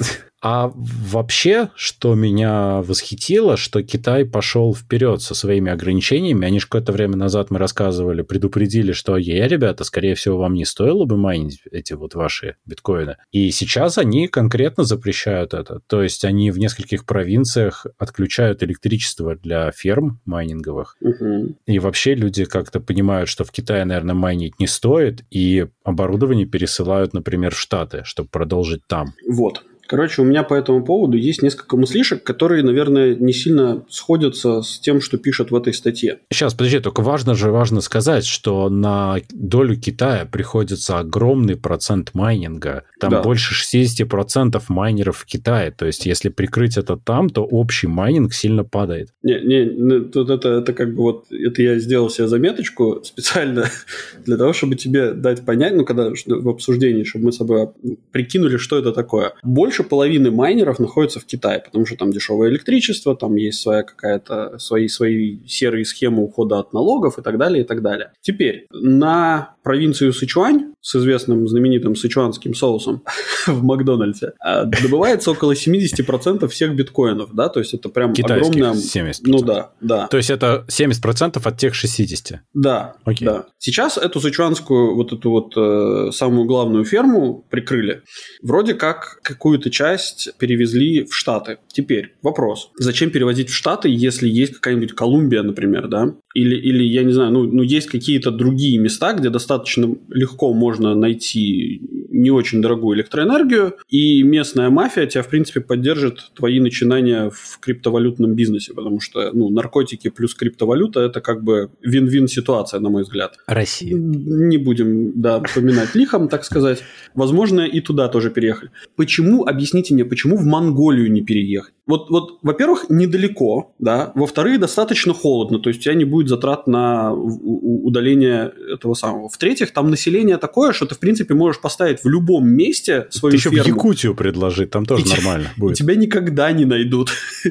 [0.48, 6.46] А вообще, что меня восхитило, что Китай пошел вперед со своими ограничениями.
[6.46, 10.64] Они же какое-то время назад мы рассказывали, предупредили, что е, ребята, скорее всего, вам не
[10.64, 13.16] стоило бы майнить эти вот ваши биткоины.
[13.32, 15.80] И сейчас они конкретно запрещают это.
[15.88, 20.96] То есть они в нескольких провинциях отключают электричество для ферм майнинговых.
[21.00, 21.56] Угу.
[21.66, 27.14] И вообще люди как-то понимают, что в Китае, наверное, майнить не стоит, и оборудование пересылают,
[27.14, 29.12] например, в Штаты, чтобы продолжить там.
[29.28, 29.64] Вот.
[29.86, 34.78] Короче, у меня по этому поводу есть несколько мыслишек, которые, наверное, не сильно сходятся с
[34.78, 36.18] тем, что пишут в этой статье.
[36.32, 42.84] Сейчас, подожди, только важно же важно сказать, что на долю Китая приходится огромный процент майнинга.
[43.00, 43.22] Там да.
[43.22, 45.70] больше 60% майнеров в Китае.
[45.70, 49.10] То есть, если прикрыть это там, то общий майнинг сильно падает.
[49.22, 53.70] Не, не, тут это, это как бы вот, это я сделал себе заметочку специально
[54.24, 57.68] для того, чтобы тебе дать понять, ну, когда в обсуждении, чтобы мы с собой
[58.10, 59.34] прикинули, что это такое.
[59.42, 63.82] Больше больше половины майнеров находится в Китае, потому что там дешевое электричество, там есть своя
[63.82, 68.12] какая-то, свои, свои серые схемы ухода от налогов и так далее, и так далее.
[68.22, 73.02] Теперь, на провинцию Сычуань с известным знаменитым сычуанским соусом
[73.48, 78.80] в Макдональдсе а, добывается около 70% всех биткоинов, да, то есть это прям Китайских огромная...
[78.80, 79.14] 70%.
[79.24, 80.06] Ну да, да.
[80.06, 82.40] То есть это 70% от тех 60?
[82.54, 83.26] Да, Окей.
[83.26, 83.46] да.
[83.58, 88.02] Сейчас эту сычуанскую, вот эту вот э, самую главную ферму прикрыли.
[88.42, 91.58] Вроде как какую-то какую-то часть перевезли в Штаты.
[91.68, 92.70] Теперь вопрос.
[92.78, 96.14] Зачем перевозить в Штаты, если есть какая-нибудь Колумбия, например, да?
[96.34, 100.94] Или, или я не знаю, ну, ну есть какие-то другие места, где достаточно легко можно
[100.94, 107.58] найти не очень дорогую электроэнергию, и местная мафия тебя, в принципе, поддержит твои начинания в
[107.60, 113.02] криптовалютном бизнесе, потому что, ну, наркотики плюс криптовалюта– это как бы вин-вин ситуация, на мой
[113.02, 113.36] взгляд.
[113.46, 113.94] Россия.
[113.94, 116.82] Не будем, да, поминать лихом, так сказать.
[117.14, 118.70] Возможно, и туда тоже переехали.
[118.96, 121.74] Почему, объясните мне, почему в Монголию не переехать?
[121.86, 126.66] Вот, вот во-первых, недалеко, да, во-вторых, достаточно холодно, то есть у тебя не будет затрат
[126.66, 129.28] на удаление этого самого.
[129.28, 133.38] В-третьих, там население такое, что ты, в принципе, можешь поставить в любом месте свою ты
[133.38, 133.56] ферму.
[133.56, 135.76] еще в Якутию предложить, там тоже и нормально будет.
[135.76, 137.10] Тебя никогда не найдут.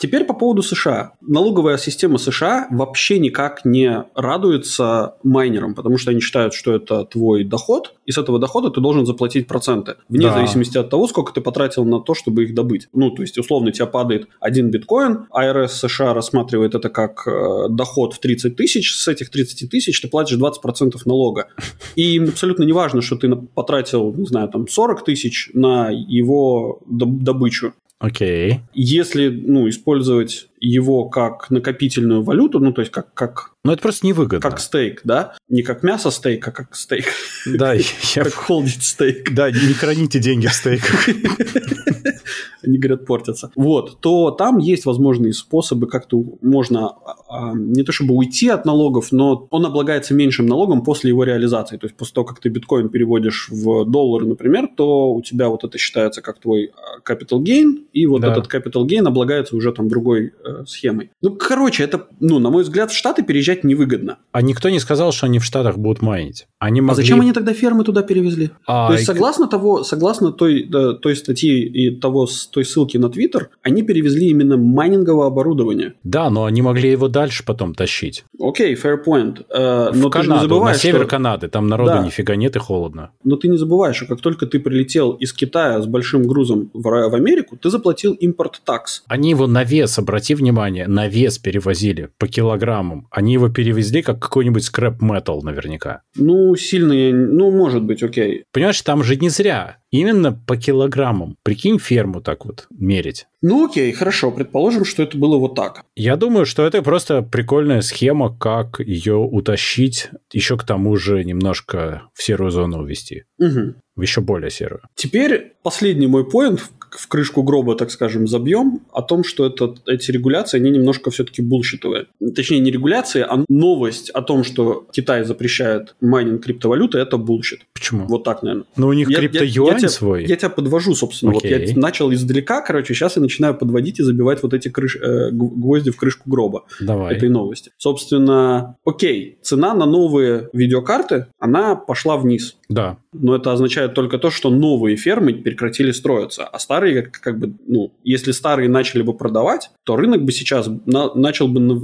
[0.00, 1.12] Теперь по поводу США.
[1.20, 7.44] Налоговая система США вообще никак не радуется майнерам, потому что они считают, что это твой
[7.44, 10.32] доход, и с этого дохода ты должен заплатить проценты, вне да.
[10.32, 12.88] зависимости от того, сколько ты потратил на то, чтобы их добыть.
[12.94, 17.68] Ну, то есть, условно, у тебя падает один биткоин, АРС США рассматривает это как э,
[17.68, 21.48] доход в 30 тысяч, с этих 30 тысяч ты платишь 20% налога.
[21.94, 26.80] И им абсолютно не важно, что ты потратил, не знаю, там 40 тысяч на его
[26.86, 27.74] добычу.
[28.00, 28.52] Окей.
[28.52, 28.60] Okay.
[28.72, 34.06] Если ну, использовать его как накопительную валюту, ну, то есть как, как Ну, это просто
[34.06, 34.40] невыгодно.
[34.40, 35.34] Как стейк, да?
[35.48, 37.04] Не как мясо стейк, а как стейк.
[37.46, 37.74] Да,
[38.14, 38.24] я...
[38.24, 39.34] Как холдить стейк.
[39.34, 41.08] Да, не храните деньги в стейках.
[42.62, 43.50] Они, говорят, портятся.
[43.56, 48.66] Вот, то там есть возможные способы, как-то можно а, а, не то чтобы уйти от
[48.66, 51.78] налогов, но он облагается меньшим налогом после его реализации.
[51.78, 55.64] То есть после того, как ты биткоин переводишь в доллары, например, то у тебя вот
[55.64, 58.32] это считается как твой а, capital gain, и вот Да.
[58.32, 61.10] этот capital gain облагается уже там другой э, схемой.
[61.22, 64.18] Ну, короче, это, ну, на мой взгляд, в Штаты переезжать невыгодно.
[64.32, 66.46] А никто не сказал, что они в Штатах будут майнить.
[66.58, 67.02] Они А могли...
[67.02, 68.50] зачем они тогда фермы туда перевезли?
[68.66, 72.64] А, То есть, и- согласно того, согласно той, да, той статьи и того, с- той
[72.64, 75.94] ссылки на Твиттер, они перевезли именно майнинговое оборудование.
[76.04, 78.24] Да, но они могли его дальше потом тащить.
[78.38, 79.44] Окей, fair point.
[79.50, 81.08] Э, но в ты же не Канаду, забывай, на север что...
[81.08, 81.48] Канады.
[81.48, 82.04] Там народу Да.
[82.04, 83.10] нифига нет и холодно.
[83.24, 86.82] Но ты не забывай, что как только ты прилетел из Китая с большим грузом в,
[86.82, 89.02] в Америку, ты заплатил импорт такс.
[89.08, 93.06] Они его на вес, обрати внимание, на вес перевозили по килограммам.
[93.10, 96.02] Они его перевезли как какой-нибудь скрэп метал наверняка.
[96.16, 98.44] Ну, сильные, ну, может быть, окей.
[98.52, 99.78] Понимаешь, там же не зря.
[99.90, 101.36] Именно по килограммам.
[101.42, 103.26] Прикинь, ферму так вот мерить.
[103.42, 105.84] Ну, окей, хорошо, предположим, что это было вот так.
[105.96, 112.02] Я думаю, что это просто прикольная схема, как ее утащить, еще к тому же немножко
[112.14, 113.24] в серую зону увести.
[113.38, 113.76] Мгм.
[114.00, 114.80] В еще более серую.
[114.94, 120.10] Теперь последний мой point в- крышку гроба, так скажем, забьем, о том, что это, эти
[120.10, 122.06] регуляции, они немножко все-таки bullshit овые.
[122.34, 127.60] Точнее, не регуляции, а новость о том, что Китай запрещает майнинг криптовалюты, это bullshit.
[127.74, 128.06] Почему?
[128.06, 128.66] Вот так, наверное.
[128.76, 130.24] Ну, у них Я- крипто-юань я свой.
[130.26, 131.30] Я тебя подвожу, собственно.
[131.32, 131.66] Вот Окей.
[131.68, 135.90] я начал издалека, короче, сейчас я начинаю подводить и забивать вот эти крыш- э, гвозди
[135.92, 137.14] в крышку гроба Давай.
[137.14, 137.70] этой новости.
[137.78, 142.56] Собственно, окей, цена на новые видеокарты, она пошла вниз.
[142.70, 142.96] Да.
[143.12, 147.52] Но это означает только то, что новые фермы прекратили строиться, а старые, как, как бы,
[147.66, 151.82] ну, если старые начали бы продавать, то рынок бы сейчас на- начал бы нав-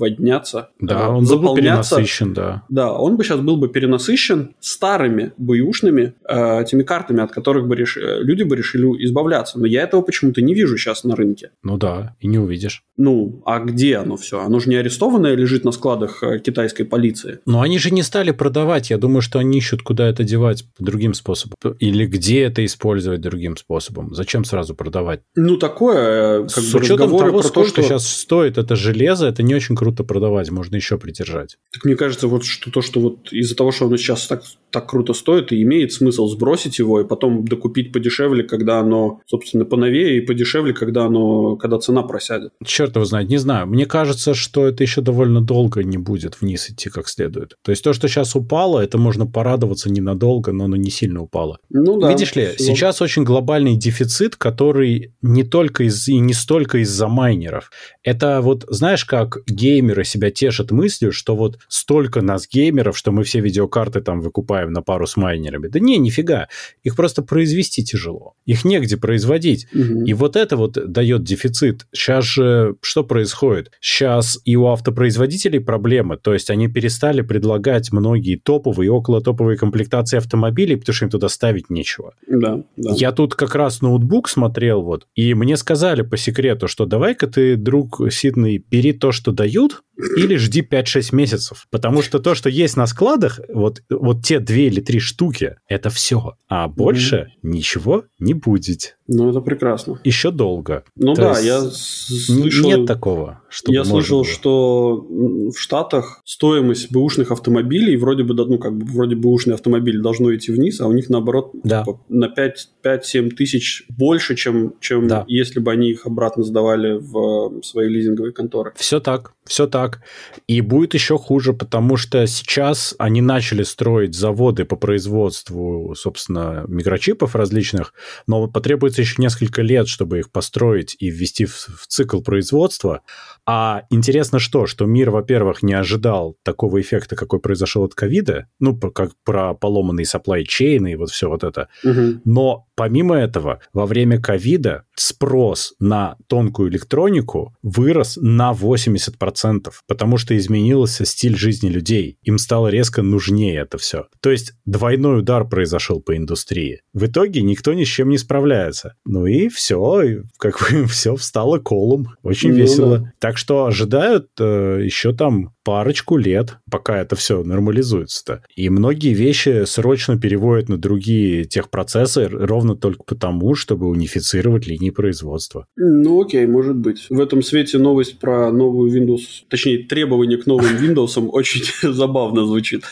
[0.00, 2.62] наводняться, Да, э, он был бы перенасыщен, да.
[2.68, 7.74] Да, он бы сейчас был бы перенасыщен старыми бэушными э, этими картами, от которых бы
[7.76, 9.58] реш- э, люди бы решили избавляться.
[9.58, 11.50] Но я этого почему-то не вижу сейчас на рынке.
[11.62, 12.82] Ну да, и не увидишь.
[12.98, 14.40] Ну, а где оно все?
[14.40, 17.38] Оно же не арестованное лежит на складах э, китайской полиции.
[17.46, 18.90] Но они же не стали продавать.
[18.90, 21.56] Я думаю, что они ищут, куда это девать другим способом.
[21.78, 24.14] Или где это использовать другим способом.
[24.14, 25.20] Зачем сразу продавать?
[25.34, 27.82] Ну, такое, э, как С бы учетом того, про то, сколько что...
[27.82, 30.50] сейчас стоит это железо, это не очень круто продавать.
[30.50, 31.56] Можно еще придержать.
[31.72, 34.88] Так мне кажется, вот что то, что вот из-за того, что оно сейчас так, так
[34.88, 40.18] круто стоит, и имеет смысл сбросить его и потом докупить подешевле, когда оно, собственно, поновее,
[40.18, 42.52] и подешевле, когда оно, когда цена просядет.
[42.64, 43.66] Черт его знает, не знаю.
[43.66, 47.56] Мне кажется, что это еще довольно долго не будет вниз идти как следует.
[47.62, 50.15] То есть то, что сейчас упало, это можно порадоваться ненадолго,
[50.52, 51.58] но оно не сильно упало.
[51.70, 52.08] Ну да.
[52.10, 57.08] Видишь ли, всего- сейчас очень глобальный дефицит, который не только из и не столько из-за
[57.08, 57.70] майнеров.
[58.02, 63.24] Это вот, знаешь, как геймеры себя тешат мыслью, что вот столько нас геймеров, что мы
[63.24, 65.68] все видеокарты там выкупаем на пару с майнерами.
[65.68, 66.48] Да не, нифига.
[66.84, 68.34] Их просто произвести тяжело.
[68.44, 69.66] Их негде производить.
[69.72, 70.04] Мгм.
[70.04, 71.86] И вот это вот дает дефицит.
[71.92, 73.70] Сейчас же что происходит?
[73.80, 76.16] Сейчас и у автопроизводителей проблемы.
[76.16, 81.10] То есть они перестали предлагать многие топовые и около топовые комплектации автомобилей, потому что им
[81.10, 82.14] туда ставить нечего.
[82.28, 82.92] Да, да.
[82.94, 87.56] Я тут как раз ноутбук смотрел вот, и мне сказали по секрету, что давай-ка ты,
[87.56, 89.82] друг Сиднey, бери то, что дают,
[90.16, 91.66] или жди 5-6 месяцев.
[91.70, 95.90] Потому что то, что есть на складах, вот, вот те две или три штуки, это
[95.90, 96.34] все.
[96.48, 98.96] А больше ничего не будет.
[99.08, 100.00] Ну, это прекрасно.
[100.04, 100.84] Еще долго.
[100.96, 102.66] Ну То да, я слышал...
[102.66, 104.24] Нет такого, чтобы Я слышал, было.
[104.24, 110.00] что в Штатах стоимость бэушных автомобилей вроде бы, да, ну, как бы, вроде бэушный автомобиль
[110.00, 111.84] должно идти вниз, а у них, наоборот, Да.
[111.84, 115.24] типа, на 5-7 тысяч больше, чем, чем Да.
[115.28, 118.72] если бы они их обратно сдавали в э, свои лизинговые конторы.
[118.76, 120.00] Все так, все так.
[120.46, 127.34] И будет еще хуже, потому что сейчас они начали строить заводы по производству, собственно, микрочипов
[127.34, 127.94] различных,
[128.26, 133.02] но потребуется еще несколько лет, чтобы их построить и ввести в, в цикл производства.
[133.46, 138.76] А интересно что, что мир, во-первых, не ожидал такого эффекта, какой произошел от ковида, ну,
[138.76, 141.68] как про поломанные supply chain и вот все вот это.
[141.84, 142.22] Мгм.
[142.24, 150.36] Но помимо этого, во время ковида спрос на тонкую электронику вырос на 80%, потому что
[150.36, 152.18] изменился стиль жизни людей.
[152.22, 154.06] Им стало резко нужнее это все.
[154.20, 156.80] То есть двойной удар произошел по индустрии.
[156.92, 158.94] В итоге никто ни с чем не справляется.
[159.04, 162.08] Ну и все, как бы все встало колом.
[162.22, 162.98] Очень Ну весело.
[162.98, 163.12] да.
[163.18, 168.44] Так что ожидают э, еще там парочку лет, пока это все нормализуется-то.
[168.54, 175.66] И многие вещи срочно переводят на другие техпроцессы ровно только потому, чтобы унифицировать линии производства.
[175.74, 177.06] Ну окей, может быть.
[177.10, 182.84] В этом свете новость про новую Windows, точнее требования к новым Windows очень забавно звучит.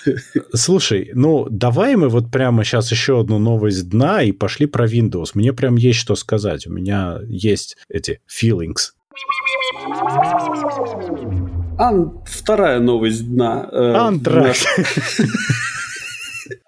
[0.53, 5.31] Слушай, ну давай мы вот прямо сейчас еще одну новость дна и пошли про Windows.
[5.35, 6.67] Мне прям есть что сказать.
[6.67, 8.91] У меня есть эти feelings.
[11.79, 12.13] Ан...
[12.25, 13.69] Вторая новость дна.
[13.71, 14.67] Э, Антракт.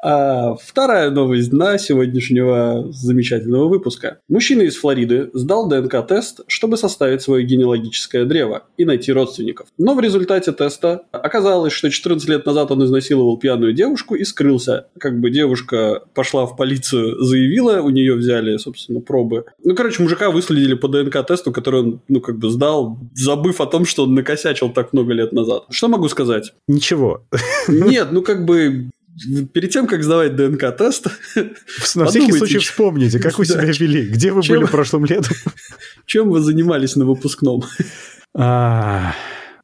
[0.02, 4.18] А вторая новость дна сегодняшнего замечательного выпуска.
[4.28, 9.68] Мужчина из Флориды сдал ДНК-тест, чтобы составить свое генеалогическое древо и найти родственников.
[9.78, 14.86] Но в результате теста оказалось, что 14 лет назад он изнасиловал пьяную девушку и скрылся.
[14.98, 19.44] Как бы девушка пошла в полицию, заявила, у нее взяли, собственно, пробы.
[19.64, 23.84] Ну, короче, мужика выследили по ДНК-тесту, который он, ну, как бы сдал, забыв о том,
[23.84, 25.64] что он накосячил так много лет назад.
[25.70, 26.52] Что могу сказать?
[26.68, 27.22] Ничего.
[27.68, 28.90] Нет, ну, как бы
[29.52, 31.06] перед тем, как сдавать ДНК-тест...
[31.94, 35.36] На всякий случай вспомните, как вы себя вели, где вы были прошлым летом.
[36.06, 37.64] Чем вы занимались на выпускном?
[38.34, 39.14] А,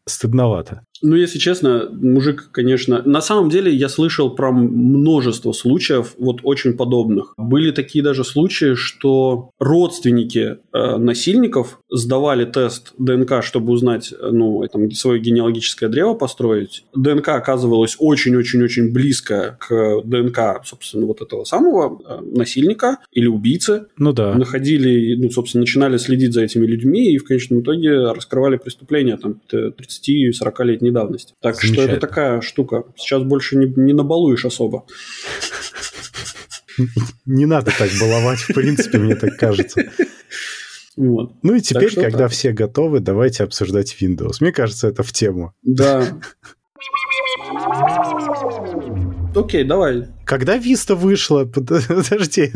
[0.06, 0.84] стыдновато.
[1.02, 3.02] Ну, если честно, мужик, конечно...
[3.04, 7.34] На самом деле, я слышал про множество случаев, вот очень подобных.
[7.36, 14.90] Были такие даже случаи, что родственники э, насильников сдавали тест ДНК, чтобы узнать, ну, там,
[14.92, 16.84] свое генеалогическое древо построить.
[16.94, 23.86] ДНК оказывалась очень-очень-очень близко к ДНК, собственно, вот этого самого э, насильника или убийцы.
[23.98, 24.34] Ну да.
[24.34, 29.40] Находили, ну, собственно, начинали следить за этими людьми и в конечном итоге раскрывали преступления там
[29.52, 31.34] 30-40-летней давности.
[31.40, 32.84] Так что это такая штука.
[32.96, 34.86] Сейчас больше не, не набалуешь особо.
[37.26, 39.90] Не надо так баловать, в принципе, мне так кажется.
[40.96, 41.32] Вот.
[41.42, 42.32] Ну и теперь, когда так.
[42.32, 44.36] все готовы, давайте обсуждать Windows.
[44.40, 45.54] Мне кажется, это в тему.
[45.62, 46.06] Да.
[49.34, 50.06] Окей, давай.
[50.24, 52.52] Когда Виста вышла, подожди,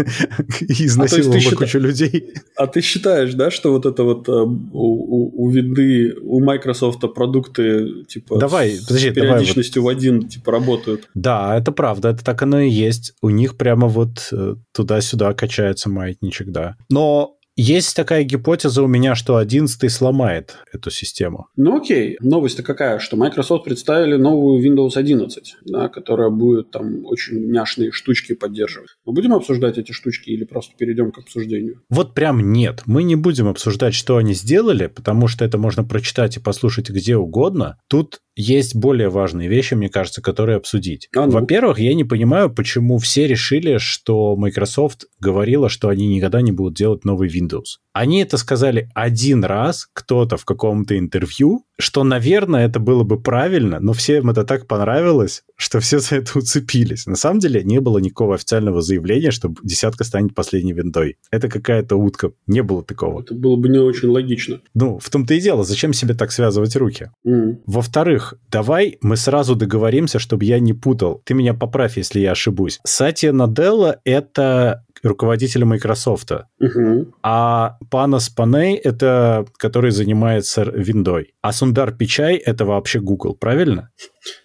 [0.60, 2.34] изнасиловала а кучу людей.
[2.56, 8.04] А ты считаешь, да, что вот это вот э, у, у винды, у Microsoft продукты
[8.04, 10.02] типа давай, с подожди, периодичностью давай, вот...
[10.02, 11.08] в один типа работают?
[11.14, 13.14] Да, это правда, это так оно и есть.
[13.22, 16.76] У них прямо вот э, туда-сюда качается маятничек, да.
[16.90, 21.46] Но есть такая гипотеза у меня, что 11 сломает эту систему.
[21.56, 27.50] Ну окей, новость-то какая, что Microsoft представили новую Windows 11, да, которая будет там очень
[27.50, 28.90] няшные штучки поддерживать.
[29.04, 31.82] Мы будем обсуждать эти штучки или просто перейдем к обсуждению?
[31.88, 32.82] Вот прям нет.
[32.84, 37.16] Мы не будем обсуждать, что они сделали, потому что это можно прочитать и послушать где
[37.16, 37.78] угодно.
[37.88, 41.08] Тут есть более важные вещи, мне кажется, которые обсудить.
[41.16, 41.32] А ну.
[41.32, 46.74] Во-первых, я не понимаю, почему все решили, что Microsoft говорила, что они никогда не будут
[46.74, 47.78] делать новый Windows.
[47.92, 53.80] Они это сказали один раз, кто-то в каком-то интервью, что, наверное, это было бы правильно,
[53.80, 57.06] но всем это так понравилось, что все за это уцепились.
[57.06, 61.16] На самом деле не было никакого официального заявления, что десятка станет последней виндой.
[61.30, 62.32] Это какая-то утка.
[62.46, 63.22] Не было такого.
[63.22, 64.60] Это было бы не очень логично.
[64.74, 65.64] Ну, в том-то и дело.
[65.64, 67.10] Зачем себе так связывать руки?
[67.26, 67.60] Mm.
[67.66, 71.22] Во-вторых, давай мы сразу договоримся, чтобы я не путал.
[71.24, 72.80] Ты меня поправь, если я ошибусь.
[72.84, 76.32] Сатья Наделла— это руководителя Microsoft.
[76.60, 77.14] Угу.
[77.22, 81.34] А Панас Паней— это который занимается виндой.
[81.42, 83.90] А Сундар Пичай— это вообще Google, правильно?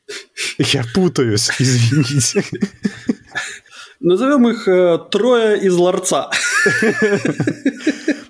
[0.57, 2.43] Я путаюсь, извините.
[3.99, 6.29] Назовем их э, трое из ларца.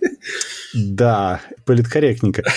[0.73, 2.43] Да, политкорректненько.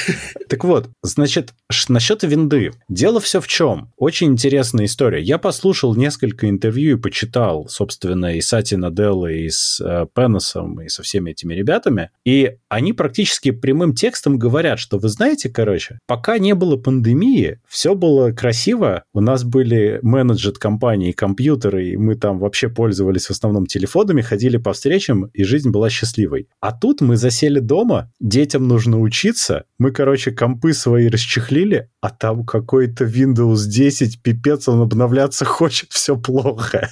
[0.46, 1.52] Так вот, значит,
[1.88, 2.70] насчет винды.
[2.88, 3.90] Дело все в чем.
[3.96, 5.20] Очень интересная история.
[5.20, 10.06] Я послушал несколько интервью и почитал, собственно, и Сати Наделла, и с э,
[10.84, 12.10] и со всеми этими ребятами.
[12.24, 17.94] И они практически прямым текстом говорят, что вы знаете, короче, пока не было пандемии, все
[17.94, 19.04] было красиво.
[19.12, 24.56] У нас были менеджер компании, компьютеры, и мы там вообще пользовались в основном телефонами, ходили
[24.56, 26.48] по встречам, и жизнь была счастливой.
[26.60, 32.44] А тут мы засели дома, детям нужно учиться, мы, короче, компы свои расчехлили, а там
[32.44, 36.90] какой-то Windows 10, пипец, он обновляться хочет, все плохо.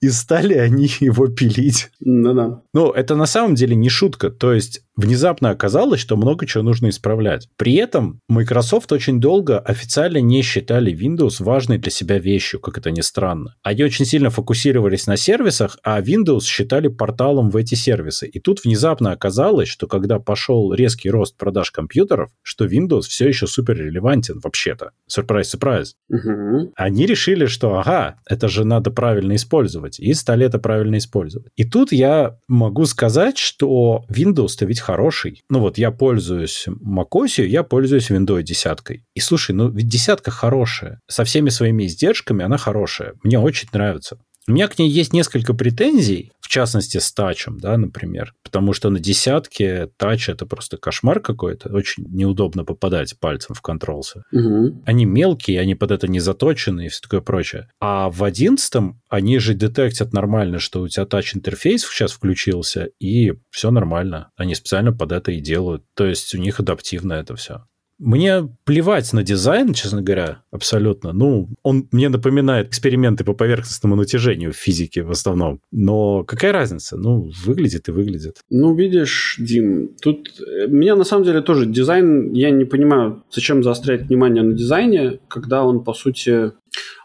[0.00, 1.90] И стали они его пилить.
[2.00, 2.62] Ну-да.
[2.72, 4.30] Ну, это на самом деле не шутка.
[4.30, 7.48] То есть внезапно оказалось, что много чего нужно исправлять.
[7.56, 12.90] При этом Microsoft очень долго официально не считали Windows важной для себя вещью, как это
[12.90, 13.56] ни странно.
[13.62, 18.26] Они очень сильно фокусировались на сервисах, а Windows считали порталом в эти сервисы.
[18.26, 23.46] И тут внезапно оказалось, что когда пошел резкий рост продаж компьютеров, что Windows все еще
[23.46, 24.90] супер релевантен вообще-то.
[25.06, 25.94] Сюрприз-сюрприз.
[26.10, 26.72] Угу.
[26.76, 31.50] Они решили, что ага, это же надо правильно использовать, и стали это правильно использовать.
[31.56, 35.42] И тут я могу сказать, что Windows-то ведь хороший.
[35.48, 39.04] Ну вот я пользуюсь macOS, я пользуюсь Windows десяткой.
[39.14, 41.00] И слушай, ну ведь десятка хорошая.
[41.06, 43.14] Со всеми своими издержками она хорошая.
[43.22, 44.18] Мне очень нравится.
[44.48, 48.90] У меня к ней есть несколько претензий, в частности, с тачем, да, например, потому что
[48.90, 54.22] на десятке тач это просто кошмар какой-то, очень неудобно попадать пальцем в контролсы.
[54.30, 54.84] Угу.
[54.86, 57.68] Они мелкие, они под это не заточены и все такое прочее.
[57.80, 63.72] А в одиннадцатом они же детектят нормально, что у тебя тач-интерфейс сейчас включился, и все
[63.72, 64.30] нормально.
[64.36, 65.82] Они специально под это и делают.
[65.94, 67.64] То есть у них адаптивно это все.
[67.98, 71.12] Мне плевать на дизайн, честно говоря, абсолютно.
[71.12, 75.60] Ну, он мне напоминает эксперименты по поверхностному натяжению в физике в основном.
[75.72, 76.96] Но какая разница?
[76.96, 78.40] Ну, выглядит и выглядит.
[78.50, 83.62] Ну, видишь, Дим, тут э, меня на самом деле тоже дизайн, я не понимаю, зачем
[83.62, 86.52] заострять внимание на дизайне, когда он, по сути,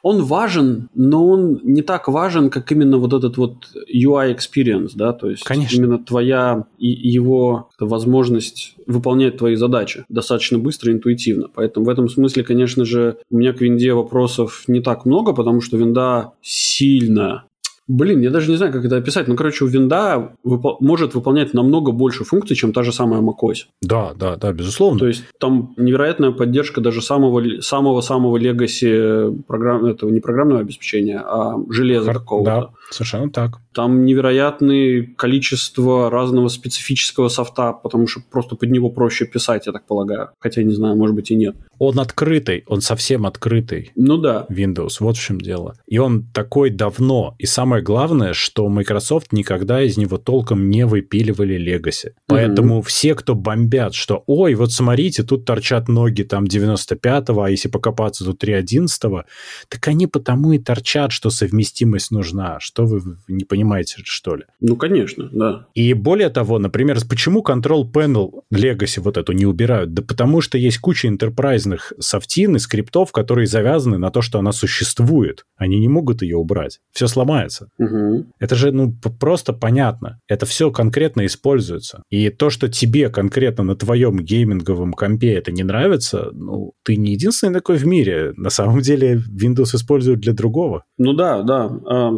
[0.03, 5.13] он важен, но он не так важен, как именно вот этот вот UI experience, да,
[5.13, 5.77] то есть Конечно.
[5.77, 11.47] именно твоя и его возможность выполнять твои задачи достаточно быстро и интуитивно.
[11.53, 15.61] Поэтому в этом смысле, конечно же, у меня к винде вопросов не так много, потому
[15.61, 17.45] что винда сильно
[17.87, 19.27] Блин, я даже не знаю, как это описать.
[19.27, 23.65] Ну, короче, у винда выпол- может выполнять намного больше функций, чем та же самая macOS.
[23.81, 24.99] Да, да, да, безусловно.
[24.99, 31.19] То есть там невероятная поддержка даже самого самого самого легаси программ этого не программного обеспечения,
[31.19, 32.45] а железа Хар- какого-то.
[32.51, 33.59] Да, совершенно так.
[33.73, 39.85] Там невероятное количество разного специфического софта, потому что просто под него проще писать, я так
[39.85, 40.29] полагаю.
[40.39, 41.55] Хотя не знаю, может быть и нет.
[41.79, 43.91] Он открытый, он совсем открытый.
[43.95, 44.45] Ну да.
[44.49, 45.75] Windows, вот в чем дело.
[45.87, 47.35] И он такой давно.
[47.39, 52.11] И самое главное, что Microsoft никогда из него толком не выпиливали Legacy.
[52.27, 57.67] Поэтому все, кто бомбят, что ой, вот смотрите, тут торчат ноги там 95-го, а если
[57.67, 59.23] покопаться, то 3.11,
[59.67, 62.59] так они потому и торчат, что совместимость нужна.
[62.59, 64.43] Что вы вы не понимаете, что ли?
[64.59, 65.67] Ну, конечно, да.
[65.73, 69.93] И более того, например, почему Control Panel Legacy вот эту не убирают?
[69.93, 74.51] Да потому что есть куча интерпрайзных софтин и скриптов, которые завязаны на то, что она
[74.51, 75.45] существует.
[75.57, 76.79] Они не могут ее убрать.
[76.91, 77.69] Все сломается.
[77.77, 78.27] Угу.
[78.39, 80.19] Это же ну просто понятно.
[80.27, 82.03] Это все конкретно используется.
[82.09, 87.13] И то, что тебе конкретно на твоем гейминговом компе это не нравится, ну, ты не
[87.13, 88.33] единственный такой в мире.
[88.35, 90.83] На самом деле Windows используют для другого.
[90.97, 91.69] Ну да, да.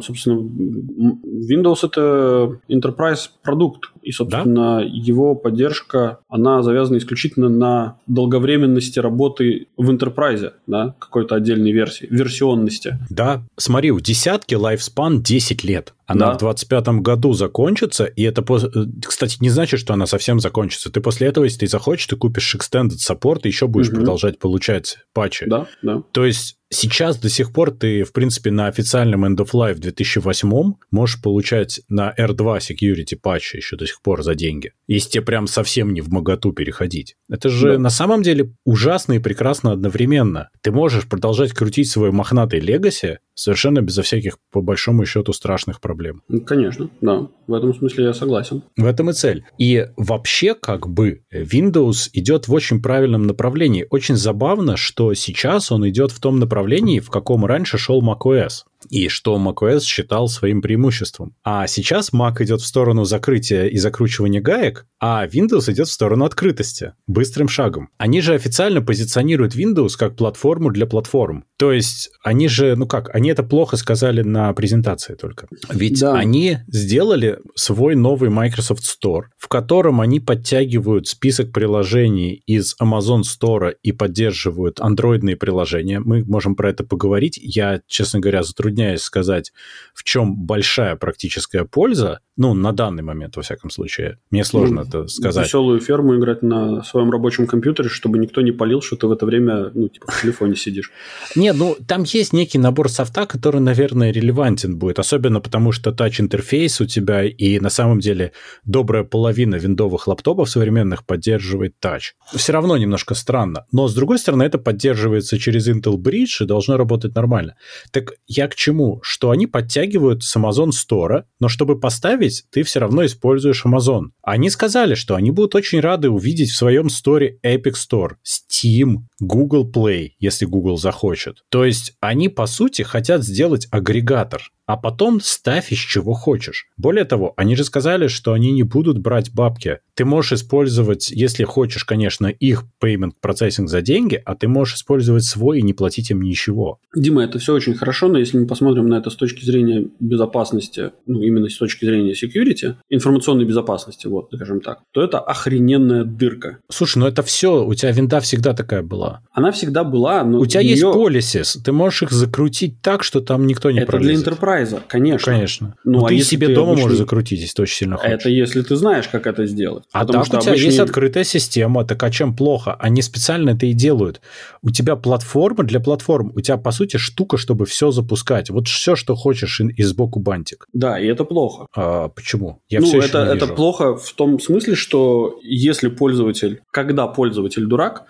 [0.02, 3.92] Собственно, Windows это enterprise продукт.
[4.02, 11.72] И, собственно, его поддержка, она завязана исключительно на долговременности работы в enterprise, да, какой-то отдельной
[11.72, 13.00] версии, версионности.
[13.10, 15.94] Да, смотри, у десятки lifespan 10 лет.
[16.06, 16.34] Она Да.
[16.34, 20.92] в 25 году закончится, и это, э, кстати, не значит, что она совсем закончится.
[20.92, 23.98] Ты после этого, если ты захочешь, ты купишь Extended Support и еще будешь Мгм.
[24.00, 25.46] продолжать получать патчи.
[25.48, 26.04] Да, да.
[26.12, 30.74] То есть сейчас до сих пор ты, в принципе, на официальном End of Life 2008
[30.92, 34.72] можешь получать на R2 Security патчи еще до сих пор за деньги.
[34.88, 37.16] Если тебе прям совсем не в моготу переходить.
[37.30, 37.80] Это же Да.
[37.80, 40.50] на самом деле ужасно и прекрасно одновременно.
[40.62, 46.22] Ты можешь продолжать крутить свой мохнатый Legacy совершенно безо всяких, по большому счету, страшных проблем.
[46.28, 47.28] Ну, Конечно, да.
[47.48, 48.64] В этом смысле я согласен.
[48.78, 49.44] В этом и цель.
[49.58, 53.86] И вообще, как бы, Windows идет в очень правильном направлении.
[53.90, 56.63] Очень забавно, что сейчас он идет в том направлении,
[57.00, 58.64] в каком раньше шел macOS.
[58.90, 61.36] И что macOS считал своим преимуществом.
[61.44, 66.26] А сейчас Mac идет в сторону закрытия и закручивания гаек, а Windows идет в сторону
[66.26, 67.90] открытости, быстрым шагом.
[67.98, 71.46] Они же официально позиционируют Windows как платформу для платформ.
[71.58, 75.48] То есть они же, ну как, они это плохо сказали на презентации только.
[75.70, 76.14] Ведь Да.
[76.14, 83.74] они сделали свой новый Microsoft Store, в котором они подтягивают список приложений из Amazon Store
[83.82, 86.00] и поддерживают андроидные приложения.
[86.00, 87.40] Мы можем про это поговорить.
[87.42, 88.73] Я, честно говоря, затрудняюсь
[89.04, 89.54] сказать,
[89.94, 92.20] в чем большая практическая польза.
[92.36, 94.18] Ну, на данный момент, во всяком случае.
[94.32, 95.46] Мне сложно Ну, это сказать.
[95.46, 99.26] Веселую ферму играть на своем рабочем компьютере, чтобы никто не полил, что ты в это
[99.28, 100.92] время, ну, типа, в телефоне сидишь.
[101.36, 106.82] Нет, ну там есть некий набор софта, который, наверное, релевантен будет, особенно потому, что тач-интерфейс
[106.82, 108.32] у тебя и на самом деле
[108.66, 112.16] добрая половина виндовых лаптопов современных поддерживает тач.
[112.34, 116.78] Все равно немножко странно, но с другой стороны это поддерживается через Intel Bridge и должно
[116.78, 117.56] работать нормально.
[117.92, 119.00] Так я к чему?
[119.04, 124.08] Что они подтягивают с Amazon Store, но чтобы поставить, ты все равно используешь Amazon.
[124.22, 129.70] Они сказали, что они будут очень рады увидеть в своем сторе Epic Store, Steam, Google
[129.70, 131.44] Play, если Google захочет.
[131.50, 136.68] То есть они, по сути, хотят сделать агрегатор а потом ставь из чего хочешь.
[136.78, 139.80] Более того, они же сказали, что они не будут брать бабки.
[139.96, 145.24] Ты можешь использовать, если хочешь, конечно, их payment процессинг за деньги, а ты можешь использовать
[145.24, 146.80] свой и не платить им ничего.
[146.96, 150.92] Дима, это все очень хорошо, но если мы посмотрим на это с точки зрения безопасности,
[151.06, 156.60] ну, именно с точки зрения security, информационной безопасности, вот, скажем так, то это охрененная дырка.
[156.70, 159.13] Слушай, ну это все, у тебя винда всегда такая была.
[159.32, 160.72] Она всегда была, но У тебя нее...
[160.72, 164.24] есть policies, ты можешь их закрутить так, что там никто не это пролезет.
[164.24, 165.32] для enterprise прайза, конечно.
[165.32, 165.76] Конечно.
[165.84, 166.84] Ну, ну а ты себе ты дома обычный...
[166.84, 168.14] можешь закрутить, если ты очень сильно хочешь.
[168.14, 169.84] Это если ты знаешь, как это сделать.
[169.92, 170.66] А так что у тебя обычный...
[170.68, 172.76] есть открытая система, так а чем плохо?
[172.80, 174.22] Они специально это и делают.
[174.62, 178.50] У тебя платформа для платформ, у тебя, по сути, штука, чтобы все запускать.
[178.50, 180.68] Вот все, что хочешь, и сбоку бантик.
[180.74, 181.68] Да, и это плохо.
[181.76, 182.62] А, почему?
[182.70, 188.04] Я ну, все это, это плохо в том смысле, что если пользователь, когда пользователь дурак,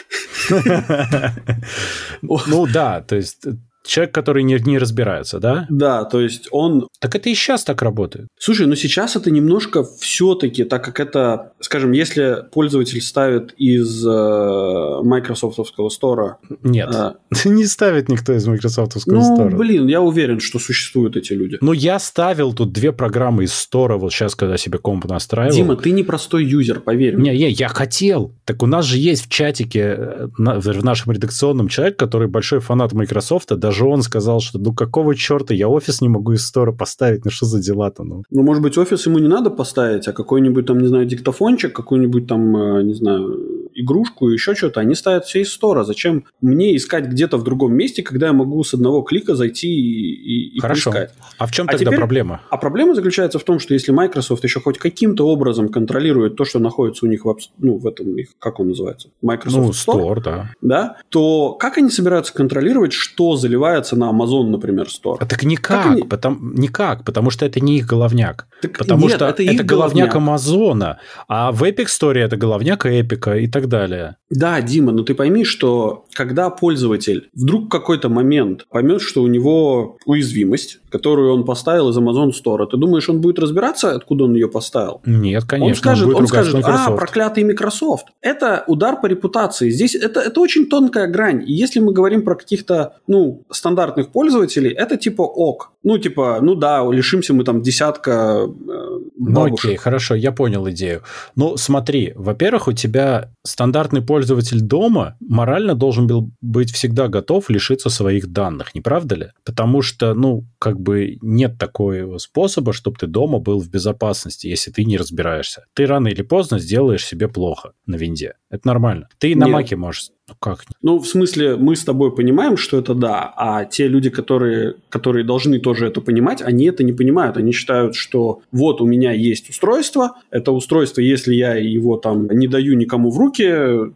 [2.22, 3.46] ну да, то есть
[3.86, 5.66] Человек, который не, не разбирается, да?
[5.70, 6.86] Да, то есть он...
[7.00, 8.28] Так это и сейчас так работает.
[8.38, 15.02] Слушай, но сейчас это немножко все-таки, так как это, скажем, если пользователь ставит из э,
[15.02, 16.38] Microsoftовского стора...
[16.62, 17.14] Нет, э,
[17.48, 19.50] не ставит никто из Microsoftовского ну, стора.
[19.50, 21.56] Ну, блин, я уверен, что существуют эти люди.
[21.60, 25.56] Ну, я ставил тут две программы из стора вот сейчас, когда себе комп настраивал.
[25.56, 27.32] Дима, ты не простой юзер, поверь мне.
[27.32, 28.34] Не, не, я хотел.
[28.44, 32.92] Так у нас же есть в чатике, э, в нашем редакционном человек, который большой фанат
[32.92, 36.72] Microsoft, даже даже он сказал, что ну какого черта, я офис не могу из стора
[36.72, 38.02] поставить, ну что за дела-то?
[38.02, 38.24] Ну?
[38.30, 42.26] ну, может быть, офис ему не надо поставить, а какой-нибудь там, не знаю, диктофончик, какой-нибудь
[42.26, 45.84] там, э, не знаю, игрушку, еще что-то, они ставят все из стора.
[45.84, 50.56] Зачем мне искать где-то в другом месте, когда я могу с одного клика зайти и,
[50.56, 50.90] и Хорошо.
[50.90, 51.14] поискать?
[51.38, 52.40] А в чем а тогда теперь, проблема?
[52.50, 56.58] А проблема заключается в том, что если Microsoft еще хоть каким-то образом контролирует то, что
[56.58, 59.08] находится у них в, ну, в этом, как он называется?
[59.22, 60.50] Microsoft ну, Store, Store да.
[60.60, 60.96] да.
[61.08, 65.16] То как они собираются контролировать, что заливается на Amazon, например, Store?
[65.20, 66.02] А так никак, они...
[66.02, 68.46] потому, никак, потому что это не их головняк.
[68.62, 70.98] Так потому нет, что это, это головняк Амазона,
[71.28, 74.16] а в Epic Store это головняк Эпика и так далее.
[74.30, 79.26] Да, Дима, но ты пойми, что когда пользователь вдруг в какой-то момент поймет, что у
[79.26, 84.34] него уязвимость, которую он поставил из Amazon Store, ты думаешь, он будет разбираться, откуда он
[84.34, 85.00] ее поставил?
[85.04, 85.68] Нет, конечно.
[85.68, 88.06] Он скажет, он, он скажет а, проклятый Microsoft.
[88.20, 89.70] Это удар по репутации.
[89.70, 91.42] Здесь это, это очень тонкая грань.
[91.46, 95.72] И если мы говорим про каких-то, ну, стандартных пользователей, это типа ок.
[95.82, 101.02] Ну, типа, ну да, лишимся мы там десятка э, Ну окей, хорошо, я понял идею.
[101.36, 107.90] Ну, смотри, во-первых, у тебя стандартный пользователь дома морально должен был быть всегда готов лишиться
[107.90, 109.26] своих данных, не правда ли?
[109.44, 114.70] Потому что, ну, как бы нет такого способа, чтобы ты дома был в безопасности, если
[114.70, 115.64] ты не разбираешься.
[115.74, 118.34] Ты рано или поздно сделаешь себе плохо на винде.
[118.50, 119.08] Это нормально.
[119.18, 120.64] Ты и на маке можешь ну как?
[120.82, 125.24] Ну, в смысле, мы с тобой понимаем, что это да, а те люди, которые, которые
[125.24, 127.36] должны тоже это понимать, они это не понимают.
[127.36, 132.46] Они считают, что вот у меня есть устройство, это устройство, если я его там не
[132.46, 133.50] даю никому в руки,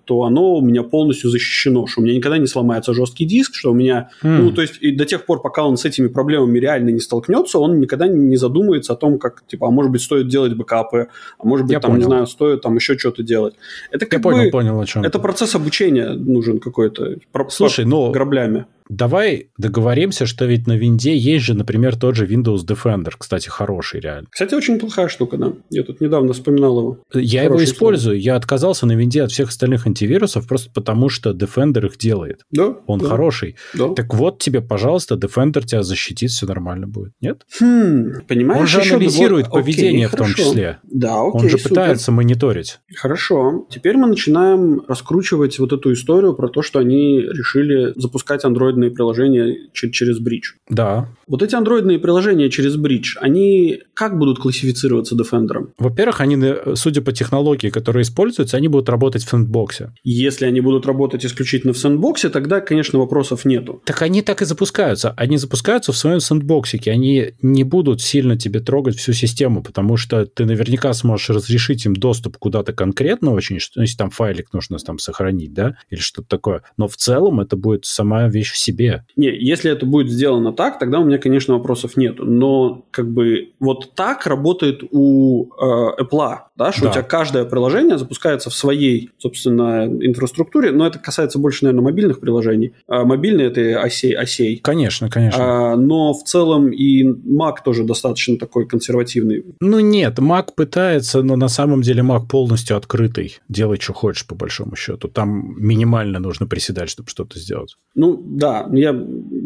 [0.05, 3.70] то оно у меня полностью защищено, что у меня никогда не сломается жесткий диск, что
[3.70, 4.11] у меня...
[4.22, 4.39] Mm.
[4.39, 7.59] Ну, то есть и до тех пор, пока он с этими проблемами реально не столкнется,
[7.59, 11.09] он никогда не задумается о том, как, типа, а может быть, стоит делать бэкапы,
[11.39, 12.01] а может быть, я там, понял.
[12.01, 13.55] не знаю, стоит там еще что-то делать.
[13.91, 14.22] Это как я бы...
[14.22, 17.16] понял, понял, о чем Это процесс обучения нужен какой-то.
[17.49, 18.11] Слушай, ну...
[18.11, 18.66] Граблями.
[18.89, 24.01] Давай договоримся, что ведь на винде есть же, например, тот же Windows Defender, кстати, хороший
[24.01, 24.28] реально.
[24.30, 25.53] Кстати, очень плохая штука, да.
[25.70, 26.99] Я тут недавно вспоминал его.
[27.14, 28.16] Я Хороший его использую.
[28.16, 28.24] Слово.
[28.24, 32.43] Я отказался на винде от всех остальных антивирусов просто потому, что Defender их делает.
[32.51, 32.76] Да.
[32.87, 33.57] Он да, хороший.
[33.74, 33.95] Да.
[33.95, 37.12] Так вот тебе, пожалуйста, Defender тебя защитит, все нормально будет.
[37.20, 37.43] Нет?
[37.61, 38.61] Хм, понимаешь?
[38.61, 40.43] Он же анализирует вот, поведение окей, в том хорошо.
[40.43, 40.78] числе.
[40.82, 41.68] Да, окей, Он же супер.
[41.70, 42.80] пытается мониторить.
[42.97, 43.66] Хорошо.
[43.70, 48.45] Теперь мы начинаем раскручивать вот эту историю про то, что они решили запускать
[48.75, 50.53] андроидные приложения через бридж.
[50.68, 51.09] Да.
[51.27, 55.68] Вот эти андроидные приложения через бридж, они как будут классифицироваться Defender?
[55.79, 56.37] Во-первых, они,
[56.75, 59.93] судя по технологии, которые используются, они будут работать в сэндбоксе.
[60.03, 63.83] Если они будут работать исключительно в сэндбоксе, тогда, конечно, вопросов нету.
[63.85, 65.14] Так они так и запускаются.
[65.16, 66.91] Они запускаются в своем сэндбоксике.
[66.91, 71.95] Они не будут сильно тебе трогать всю систему, потому что ты наверняка сможешь разрешить им
[71.95, 76.62] доступ куда-то конкретно очень, если там файлик нужно там сохранить, да, или что-то такое.
[76.77, 79.05] Но в целом это будет сама вещь в себе.
[79.17, 82.17] Не, если это будет сделано так, тогда у меня, конечно, вопросов нет.
[82.19, 86.39] Но как бы вот так работает у э, Apple.
[86.57, 86.91] Да, что да.
[86.91, 92.21] у тебя каждое приложение запускается в своей, собственно, инфраструктуре, но это касается больше, наверное, мобильных
[92.21, 92.75] приложений.
[92.87, 94.59] А мобильные это осей, осей.
[94.59, 95.73] Конечно, конечно.
[95.73, 99.45] А, но в целом и Mac тоже достаточно такой консервативный.
[99.61, 103.39] Ну нет, Mac пытается, но на самом деле Mac полностью открытый.
[103.49, 105.09] Делай, что хочешь, по большому счету.
[105.09, 107.77] Там минимально нужно приседать, чтобы что-то сделать.
[107.95, 108.93] Ну да, я,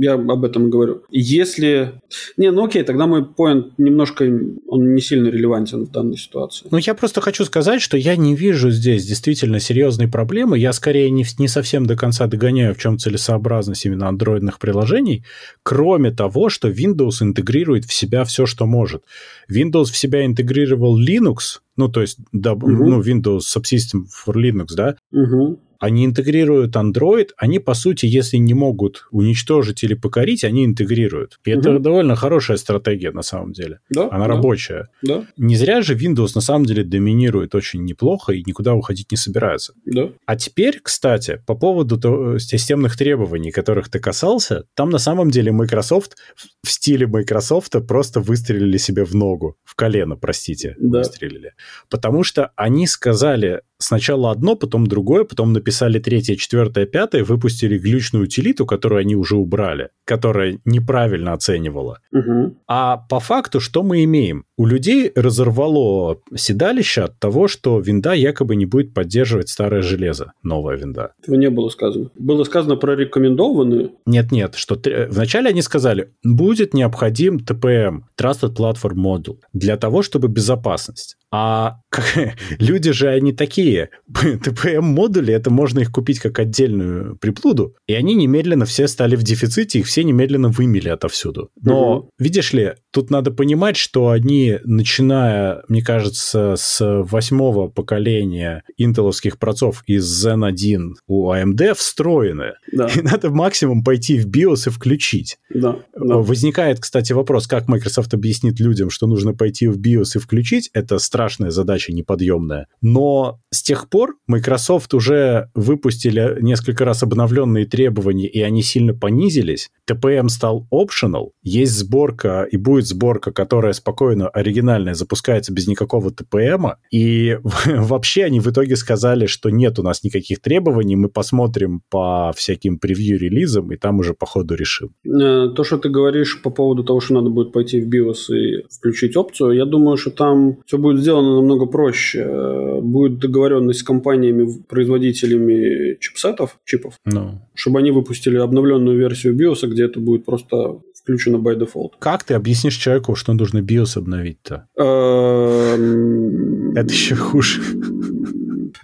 [0.00, 1.02] я об этом говорю.
[1.10, 2.00] Если...
[2.36, 4.24] Не, ну окей, тогда мой поинт немножко,
[4.68, 6.66] он не сильно релевантен в данной ситуации.
[6.70, 10.58] Ну я просто хочу сказать, что я не вижу здесь действительно серьезной проблемы.
[10.58, 15.24] Я скорее не, не совсем до конца догоняю, в чем целесообразность именно андроидных приложений,
[15.62, 19.02] кроме того, что Windows интегрирует в себя все, что может.
[19.50, 22.68] Windows в себя интегрировал Linux, ну, то есть, да, угу.
[22.68, 28.54] ну, Windows Subsystem for Linux, да, угу они интегрируют Android, они, по сути, если не
[28.54, 31.38] могут уничтожить или покорить, они интегрируют.
[31.44, 31.60] И угу.
[31.60, 33.80] это довольно хорошая стратегия на самом деле.
[33.90, 34.34] Да, Она да.
[34.34, 34.88] рабочая.
[35.02, 35.24] Да.
[35.36, 39.74] Не зря же Windows на самом деле доминирует очень неплохо и никуда уходить не собирается.
[39.84, 40.10] Да.
[40.26, 45.52] А теперь, кстати, по поводу то, системных требований, которых ты касался, там на самом деле
[45.52, 46.16] Microsoft
[46.64, 50.98] в стиле Microsoft просто выстрелили себе в ногу, в колено, простите, да.
[50.98, 51.52] выстрелили.
[51.88, 58.24] Потому что они сказали сначала одно, потом другое, потом написали третье, четвертое, пятое, выпустили глючную
[58.24, 62.00] утилиту, которую они уже убрали, которая неправильно оценивала.
[62.12, 62.56] Угу.
[62.66, 64.44] А по факту что мы имеем?
[64.56, 70.76] У людей разорвало седалище от того, что винда якобы не будет поддерживать старое железо, новая
[70.76, 71.12] винда.
[71.22, 72.10] Этого не было сказано.
[72.16, 73.92] Было сказано про рекомендованную.
[74.06, 81.17] Нет-нет, что вначале они сказали, будет необходим TPM, Trusted Platform Module, для того, чтобы безопасность.
[81.30, 81.80] А
[82.58, 83.90] люди же они такие.
[84.12, 89.80] TPM-модули, это можно их купить как отдельную приблуду, и они немедленно все стали в дефиците,
[89.80, 91.50] их все немедленно вымели отовсюду.
[91.60, 92.10] Но, угу.
[92.18, 99.82] видишь ли, тут надо понимать, что они, начиная, мне кажется, с восьмого поколения интеловских процов
[99.86, 102.54] из Zen 1 у AMD встроены.
[102.72, 102.88] Да.
[102.96, 105.38] И надо максимум пойти в BIOS и включить.
[105.50, 106.16] Да, да.
[106.16, 110.70] Возникает, кстати, вопрос, как Microsoft объяснит людям, что нужно пойти в BIOS и включить.
[110.72, 112.68] Это страшная задача, неподъемная.
[112.80, 119.68] Но с тех пор Microsoft уже выпустили несколько раз обновленные требования, и они сильно понизились.
[119.90, 121.30] TPM стал optional.
[121.42, 126.74] Есть сборка, и будет сборка, которая спокойно, оригинальная, запускается без никакого TPM.
[126.92, 132.32] И вообще они в итоге сказали, что нет у нас никаких требований, мы посмотрим по
[132.36, 134.90] всяким превью-релизам, и там уже по ходу решим.
[135.04, 138.64] Э, то, что ты говоришь по поводу того, что надо будет пойти в BIOS и
[138.70, 142.80] включить опцию, я думаю, что там все будет сделано намного проще.
[142.82, 147.14] Будет договоренность с компаниями, производителями чипсетов, чипов, no.
[147.14, 147.40] Ну.
[147.54, 151.92] чтобы они выпустили обновленную версию BIOS, где это будет просто включено by default.
[151.98, 154.66] Как ты объяснишь человеку, что нужно BIOS обновить-то?
[154.76, 157.62] Эм, это еще хуже.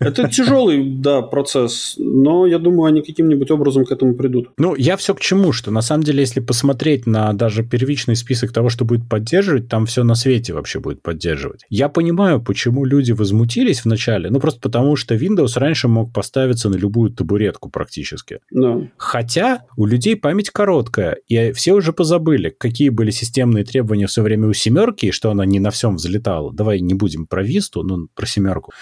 [0.01, 4.51] Это тяжелый, да, процесс, но я думаю, они каким-нибудь образом к этому придут.
[4.59, 8.53] Ну, я все к чему, что на самом деле, если посмотреть на даже первичный список
[8.53, 11.64] того, что будет поддерживать, там все на свете вообще будет поддерживать.
[11.68, 16.74] Я понимаю, почему люди возмутились вначале, ну просто потому, что Windows раньше мог поставиться на
[16.74, 18.40] любую табуретку практически.
[18.51, 18.80] Да.
[18.97, 24.49] Хотя у людей память короткая, и все уже позабыли, какие были системные требования все время
[24.49, 26.53] у семерки, и что она не на всем взлетала.
[26.53, 28.72] Давай не будем про Висту, но про семерку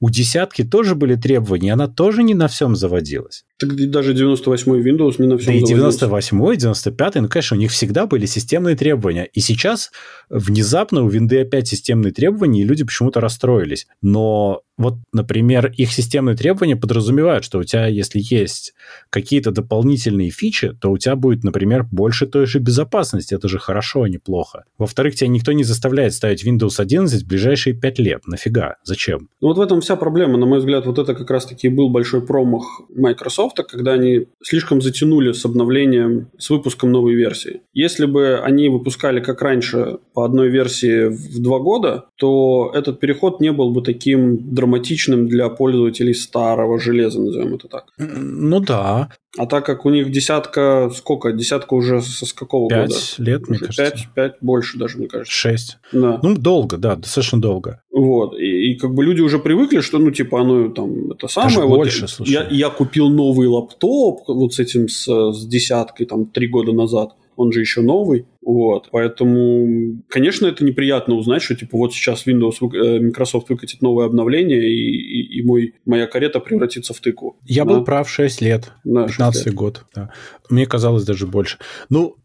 [0.00, 3.44] у десятки тоже были требования, она тоже не на всем заводилась.
[3.58, 7.72] Так даже 98-й Windows не на всем Да и 98-й, 95-й, ну, конечно, у них
[7.72, 9.28] всегда были системные требования.
[9.32, 9.90] И сейчас
[10.30, 13.88] внезапно у винды опять системные требования, и люди почему-то расстроились.
[14.00, 18.74] Но вот, например, их системные требования подразумевают, что у тебя, если есть
[19.10, 23.34] какие-то дополнительные фичи, то у тебя будет, например, больше той же безопасности.
[23.34, 24.64] Это же хорошо, а не плохо.
[24.78, 28.26] Во-вторых, тебя никто не заставляет ставить Windows 11 в ближайшие 5 лет.
[28.28, 28.76] Нафига?
[28.84, 29.28] Зачем?
[29.40, 30.38] Ну вот в этом вся проблема.
[30.38, 35.32] На мой взгляд, вот это как раз-таки был большой промах Microsoft, когда они слишком затянули
[35.32, 37.62] с обновлением, с выпуском новой версии.
[37.72, 43.40] Если бы они выпускали как раньше по одной версии в два года, то этот переход
[43.40, 47.84] не был бы таким драматичным для пользователей старого железа, назовем это так.
[47.98, 49.10] Ну да.
[49.36, 51.32] А так как у них десятка, сколько?
[51.32, 52.94] Десятка уже со с какого пять года?
[52.94, 53.84] Пять лет, уже мне кажется.
[53.84, 55.32] Пять, пять, больше даже, мне кажется.
[55.32, 55.78] Шесть.
[55.92, 56.18] Да.
[56.22, 57.82] Ну, долго, да, достаточно долго.
[57.98, 58.38] Вот.
[58.38, 61.54] И, и как бы люди уже привыкли, что, ну, типа, оно там, это самое.
[61.54, 62.30] Даже вот больше, слушай.
[62.30, 67.14] Я, я купил новый лаптоп вот с этим, с, с десяткой, там, три года назад
[67.38, 72.56] он же еще новый, вот, поэтому, конечно, это неприятно узнать, что, типа, вот сейчас Windows,
[72.60, 77.36] э, Microsoft выкатит новое обновление, и, и, и мой, моя карета превратится в тыкву.
[77.44, 77.74] Я да?
[77.74, 80.10] был прав 6 лет, да, 15 год, да.
[80.50, 81.58] Мне казалось даже больше.
[81.88, 82.16] Ну,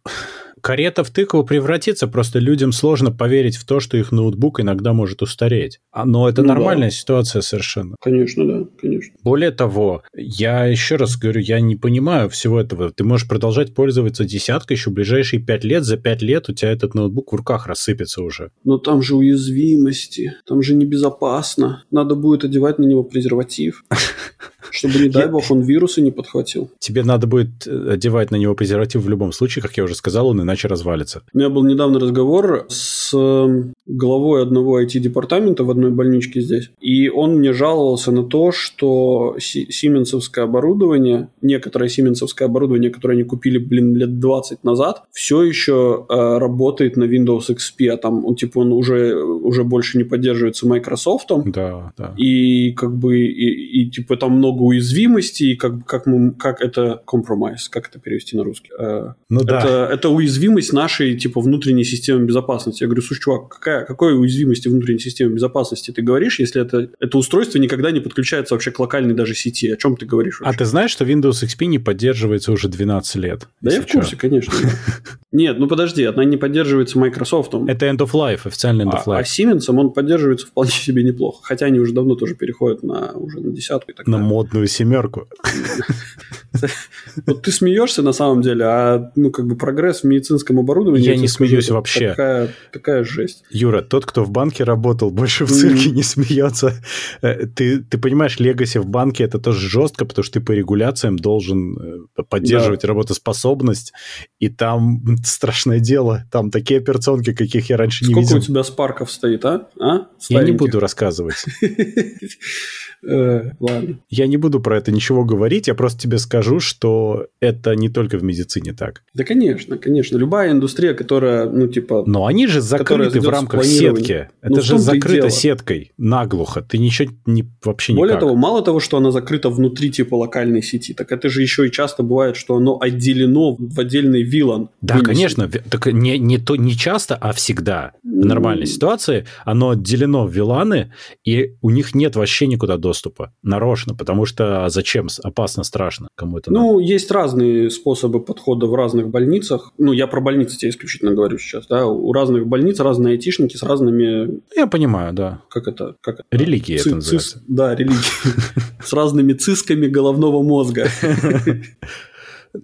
[0.63, 5.21] карета в тыкву превратится, просто людям сложно поверить в то, что их ноутбук иногда может
[5.21, 5.81] устареть.
[5.91, 6.95] А, но это ну, нормальная да.
[6.95, 7.97] ситуация совершенно.
[8.01, 9.13] Конечно, да, конечно.
[9.23, 12.91] Более того, я еще раз говорю, я не понимаю всего этого.
[12.91, 15.83] Ты можешь продолжать пользоваться десяткой еще ближайшие пять лет.
[15.83, 18.51] За пять лет у тебя этот ноутбук в руках рассыпется уже.
[18.63, 21.83] Но там же уязвимости, там же небезопасно.
[21.91, 23.83] Надо будет одевать на него презерватив.
[24.71, 26.71] Чтобы, не дай бог, он вирусы не подхватил.
[26.79, 30.29] Тебе надо будет э, одевать на него презерватив в любом случае, как я уже сказал,
[30.29, 31.23] он иначе развалится.
[31.33, 37.09] У меня был недавно разговор с эм, главой одного IT-департамента в одной больничке здесь, и
[37.09, 43.95] он мне жаловался на то, что сименсовское оборудование, некоторое сименсовское оборудование, которое они купили, блин,
[43.95, 48.71] лет 20 назад, все еще э, работает на Windows XP, а там, он, типа, он
[48.71, 51.29] уже, уже больше не поддерживается Microsoft.
[51.45, 52.13] Да, да.
[52.17, 57.69] И как бы, и, и типа, там много уязвимостей, как, как, мы, как это compromise,
[57.69, 58.71] как это перевести на русский?
[58.77, 59.89] Э, ну это, да.
[59.91, 60.42] Это уязвимость
[60.73, 62.83] нашей, типа, внутренней системы безопасности.
[62.83, 67.17] Я говорю, слушай, чувак, какая, какой уязвимости внутренней системы безопасности ты говоришь, если это, это
[67.17, 69.69] устройство никогда не подключается вообще к локальной даже сети?
[69.71, 70.55] О чем ты говоришь вообще?
[70.55, 73.47] А ты знаешь, что Windows XP не поддерживается уже 12 лет?
[73.61, 74.53] Да я в курсе, конечно.
[75.31, 77.53] Нет, ну подожди, она не поддерживается Microsoft.
[77.67, 79.19] Это End of Life, официальный End of а, Life.
[79.19, 81.39] А Siemens он поддерживается вполне себе неплохо.
[81.43, 85.27] Хотя они уже давно тоже переходят на уже на десятку и так На модную семерку.
[87.25, 91.05] Вот ты смеешься на самом деле, а ну как бы прогресс в медицинском оборудовании...
[91.05, 92.09] Я не смеюсь вообще.
[92.09, 93.43] Такая, такая жесть.
[93.49, 96.73] Юра, тот, кто в банке работал, больше в цирке не смеется.
[97.21, 101.17] Э, ты, ты понимаешь, легаси в банке это тоже жестко, потому что ты по регуляциям
[101.17, 102.87] должен э, поддерживать да.
[102.89, 103.93] работоспособность,
[104.39, 106.25] и там страшное дело.
[106.31, 108.41] Там такие операционки, каких я раньше Сколько не видел.
[108.41, 109.67] Сколько у тебя спарков стоит, а?
[109.79, 110.07] а?
[110.29, 111.45] Я не буду рассказывать.
[113.05, 113.99] Э, ладно.
[114.09, 118.17] Я не буду про это ничего говорить, я просто тебе скажу, что это не только
[118.17, 119.03] в медицине так.
[119.13, 120.17] Да, конечно, конечно.
[120.17, 122.03] Любая индустрия, которая, ну, типа...
[122.05, 124.29] Но они же закрыты в рамках сетки.
[124.41, 126.61] Это ну, же закрыто сеткой наглухо.
[126.61, 130.93] Ты ничего не вообще Более того, мало того, что она закрыта внутри, типа, локальной сети,
[130.93, 134.69] так это же еще и часто бывает, что оно отделено в отдельный вилан.
[134.81, 135.49] Да, конечно.
[135.49, 137.91] Так не, не, то, не часто, а всегда.
[138.03, 140.93] В нормальной ситуации оно отделено в виланы,
[141.25, 145.07] и у них нет вообще никуда доступа доступа нарочно, потому что зачем?
[145.23, 146.07] Опасно, страшно.
[146.15, 146.83] Кому это Ну, надо?
[146.93, 149.71] есть разные способы подхода в разных больницах.
[149.79, 151.87] Ну, я про больницы тебе исключительно говорю сейчас, да.
[151.87, 154.41] У разных больниц разные айтишники с разными...
[154.55, 155.41] Я понимаю, да.
[155.49, 155.95] Как это?
[156.01, 156.23] Как это?
[156.31, 157.31] Религия Ци- это называется.
[157.39, 157.43] Цис...
[157.47, 157.97] Да, религия.
[158.83, 160.87] С разными цисками головного мозга.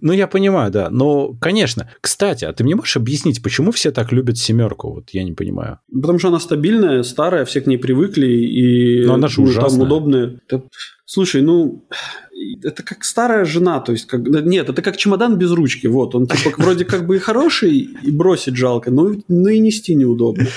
[0.02, 0.90] Ну, я понимаю, да.
[0.90, 1.90] Но, конечно.
[2.02, 4.94] Кстати, а ты мне можешь объяснить, почему все так любят семерку?
[4.94, 5.80] Вот я не понимаю.
[5.92, 9.80] Потому что она стабильная, старая, все к ней привыкли, и Но она же ну, ужасная.
[9.80, 10.40] там удобная.
[11.06, 11.88] Слушай, ну,
[12.64, 16.28] это как старая жена, то есть, как, нет, это как чемодан без ручки, вот, он
[16.28, 20.48] типа вроде как бы и хороший, и бросить жалко, но, но и нести неудобно.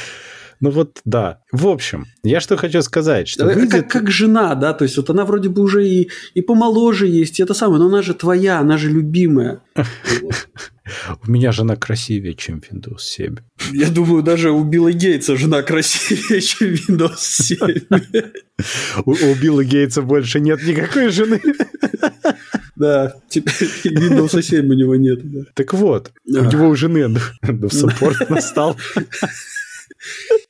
[0.62, 1.40] Ну вот, да.
[1.50, 3.72] В общем, я что хочу сказать, что выйдет...
[3.72, 7.40] как, как жена, да, то есть вот она вроде бы уже и, и помоложе есть,
[7.40, 9.60] и это самое, но она же твоя, она же любимая.
[11.26, 13.36] У меня жена красивее, чем Windows 7.
[13.72, 17.58] Я думаю, даже у Билла Гейтса жена красивее, чем Windows 7.
[19.04, 21.40] У, у Билла Гейтса больше нет никакой жены.
[22.76, 25.20] Да, теперь Windows 7 у него нет.
[25.22, 25.40] Да.
[25.54, 28.76] Так вот, у него у жены в саппорт настал.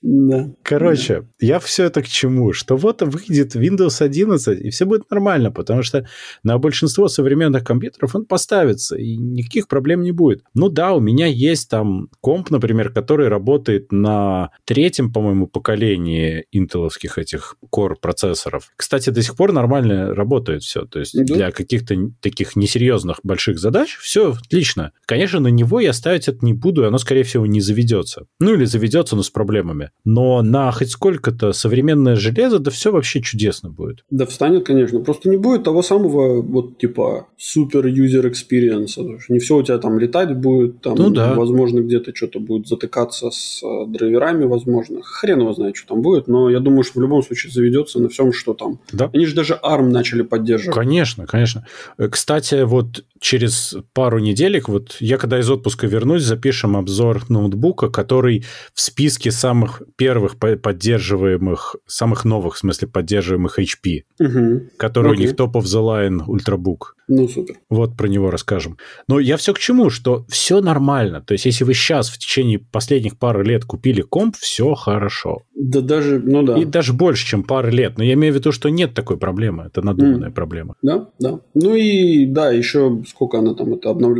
[0.03, 0.51] Да.
[0.63, 1.27] Короче, да.
[1.41, 2.53] я все это к чему?
[2.53, 6.07] Что вот выйдет Windows 11, и все будет нормально, потому что
[6.43, 10.43] на большинство современных компьютеров он поставится, и никаких проблем не будет.
[10.55, 17.19] Ну да, у меня есть там комп, например, который работает на третьем, по-моему, поколении интеловских
[17.19, 18.71] этих core процессоров.
[18.77, 20.85] Кстати, до сих пор нормально работает все.
[20.85, 21.35] То есть да.
[21.35, 24.93] для каких-то таких несерьезных больших задач все отлично.
[25.07, 28.27] Конечно, на него я ставить это не буду, и оно, скорее всего, не заведется.
[28.41, 29.91] Ну или заведется, но с проблемами.
[30.05, 34.05] Но на хоть сколько-то современное железо, да все вообще чудесно будет.
[34.11, 35.01] Да встанет, конечно.
[35.01, 39.03] Просто не будет того самого вот типа супер user experience.
[39.29, 41.35] Не все у тебя там летать будет, там, ну, да.
[41.35, 45.01] возможно, где-то что-то будет затыкаться с э, драйверами, возможно.
[45.03, 48.09] Хрен его знает, что там будет, но я думаю, что в любом случае заведется на
[48.09, 48.79] всем, что там.
[48.93, 49.11] Да.
[49.13, 50.77] Они же даже ARM начали поддерживать.
[50.77, 51.67] Конечно, конечно.
[51.99, 57.89] Э, кстати, вот через пару неделек, вот я когда из отпуска вернусь, запишем обзор ноутбука,
[57.89, 64.69] который в списке самых первых поддерживаемых, самых новых, в смысле, поддерживаемых HP, угу.
[64.77, 65.25] который Окей.
[65.25, 66.95] у них top of the line Ultrabook.
[67.09, 67.57] Ну, супер.
[67.69, 68.79] Вот про него расскажем.
[69.09, 71.21] Но я все к чему, что все нормально.
[71.21, 75.43] То есть, если вы сейчас в течение последних пары лет купили комп, все хорошо.
[75.55, 76.59] Да даже, ну да.
[76.59, 77.99] И даже больше, чем пары лет.
[77.99, 79.65] Но я имею в виду, что нет такой проблемы.
[79.65, 80.35] Это надуманная mm.
[80.35, 80.77] проблема.
[80.81, 81.41] Да, да.
[81.55, 84.17] Ну и да, еще сколько она там, это обнов...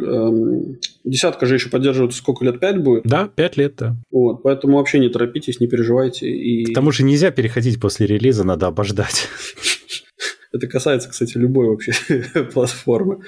[1.05, 2.61] Десятка же еще поддерживается сколько лет?
[2.61, 3.05] Пять будет?
[3.05, 3.97] Да, пять лет, да.
[4.11, 6.31] Вот, поэтому вообще не торопитесь, не переживайте.
[6.31, 6.65] И...
[6.67, 9.29] К тому же нельзя переходить после релиза, надо обождать.
[10.53, 11.93] Это касается, кстати, любой вообще
[12.53, 13.21] платформы.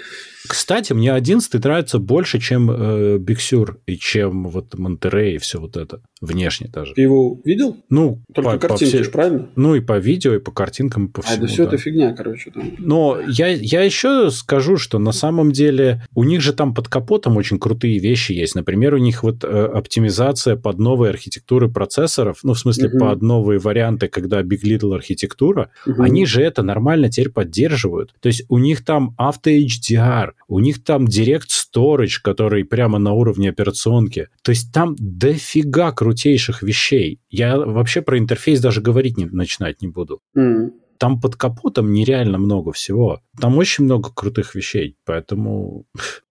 [0.46, 5.58] Кстати, мне 11 нравится больше, чем э, Big Sur и чем вот Монтерей и все
[5.58, 6.02] вот это.
[6.20, 6.92] Внешне даже.
[6.94, 7.78] Ты его видел?
[7.88, 9.10] Ну, Только по, картинки по все...
[9.10, 9.48] правильно?
[9.56, 11.36] Ну, и по видео, и по картинкам, и по всему.
[11.36, 11.68] А, это все да.
[11.68, 12.50] это фигня, короче.
[12.50, 12.72] Там.
[12.78, 17.38] Но я, я еще скажу, что на самом деле у них же там под капотом
[17.38, 18.54] очень крутые вещи есть.
[18.54, 22.98] Например, у них вот э, оптимизация под новые архитектуры процессоров, ну, в смысле, угу.
[22.98, 26.02] под новые варианты, когда Big Little архитектура, угу.
[26.02, 28.14] они же это нормально теперь поддерживают.
[28.20, 33.12] То есть у них там Auto HDR, у них там Direct Storage, который прямо на
[33.12, 34.28] уровне операционки.
[34.42, 37.20] То есть там дофига крутейших вещей.
[37.30, 40.20] Я вообще про интерфейс даже говорить не, начинать не буду.
[40.36, 40.70] Mm.
[40.98, 43.20] Там под капотом нереально много всего.
[43.40, 45.86] Там очень много крутых вещей, поэтому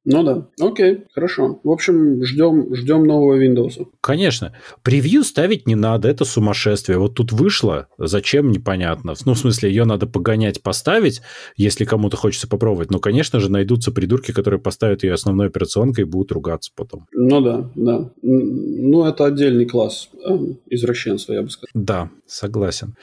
[0.05, 1.59] ну да, окей, хорошо.
[1.63, 3.87] В общем, ждем, ждем нового Windows.
[4.01, 4.53] Конечно.
[4.81, 6.97] Превью ставить не надо, это сумасшествие.
[6.97, 9.13] Вот тут вышло, зачем, непонятно.
[9.25, 11.21] Ну, в смысле, ее надо погонять, поставить,
[11.55, 12.91] если кому-то хочется попробовать.
[12.91, 17.07] Но, конечно же, найдутся придурки, которые поставят ее основной операционкой и будут ругаться потом.
[17.13, 18.09] Ну да, да.
[18.21, 20.37] Ну, это отдельный класс э,
[20.69, 21.69] извращенства, я бы сказал.
[21.73, 22.95] Да, согласен.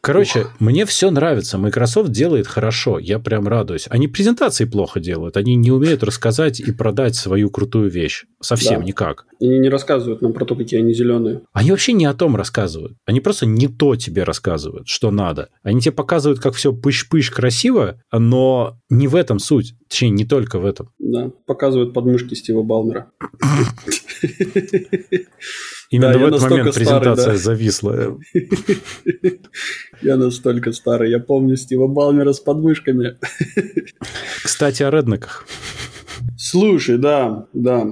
[0.00, 0.60] Короче, Ух.
[0.60, 1.58] мне все нравится.
[1.58, 3.86] Microsoft делает хорошо, я прям радуюсь.
[3.90, 8.24] Они презентации плохо делают, они не умеют рассказать взять и продать свою крутую вещь.
[8.40, 8.86] Совсем да.
[8.86, 9.26] никак.
[9.40, 11.42] Они не рассказывают нам про то, какие они зеленые.
[11.52, 12.96] Они вообще не о том рассказывают.
[13.04, 15.48] Они просто не то тебе рассказывают, что надо.
[15.62, 19.74] Они тебе показывают, как все пыш-пыш красиво, но не в этом суть.
[19.88, 20.90] Точнее, не только в этом.
[20.98, 23.10] Да, показывают подмышки Стива Балмера.
[25.90, 27.42] Именно да, в этот момент презентация старый, да.
[27.42, 28.18] зависла.
[30.02, 31.10] Я настолько старый.
[31.10, 33.16] Я помню Стива Балмера с подмышками.
[34.44, 35.46] Кстати, о реднеках.
[36.40, 37.84] Слушай, да, да.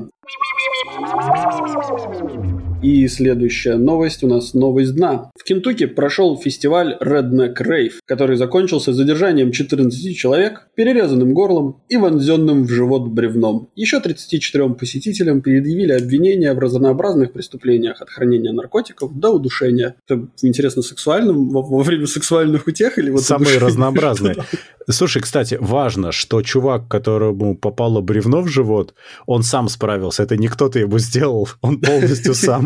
[2.82, 5.30] И следующая новость у нас новость дна.
[5.36, 12.64] В Кентукки прошел фестиваль Redneck Rave, который закончился задержанием 14 человек, перерезанным горлом и вонзенным
[12.64, 13.70] в живот бревном.
[13.76, 19.96] Еще 34 посетителям предъявили обвинения в разнообразных преступлениях от хранения наркотиков до удушения.
[20.06, 24.36] Это интересно, сексуальным во, во время сексуальных утех или вот Самые разнообразные.
[24.88, 28.94] Слушай, кстати, важно, что чувак, которому попало бревно в живот,
[29.26, 30.22] он сам справился.
[30.22, 32.65] Это не кто-то ему сделал, он полностью сам.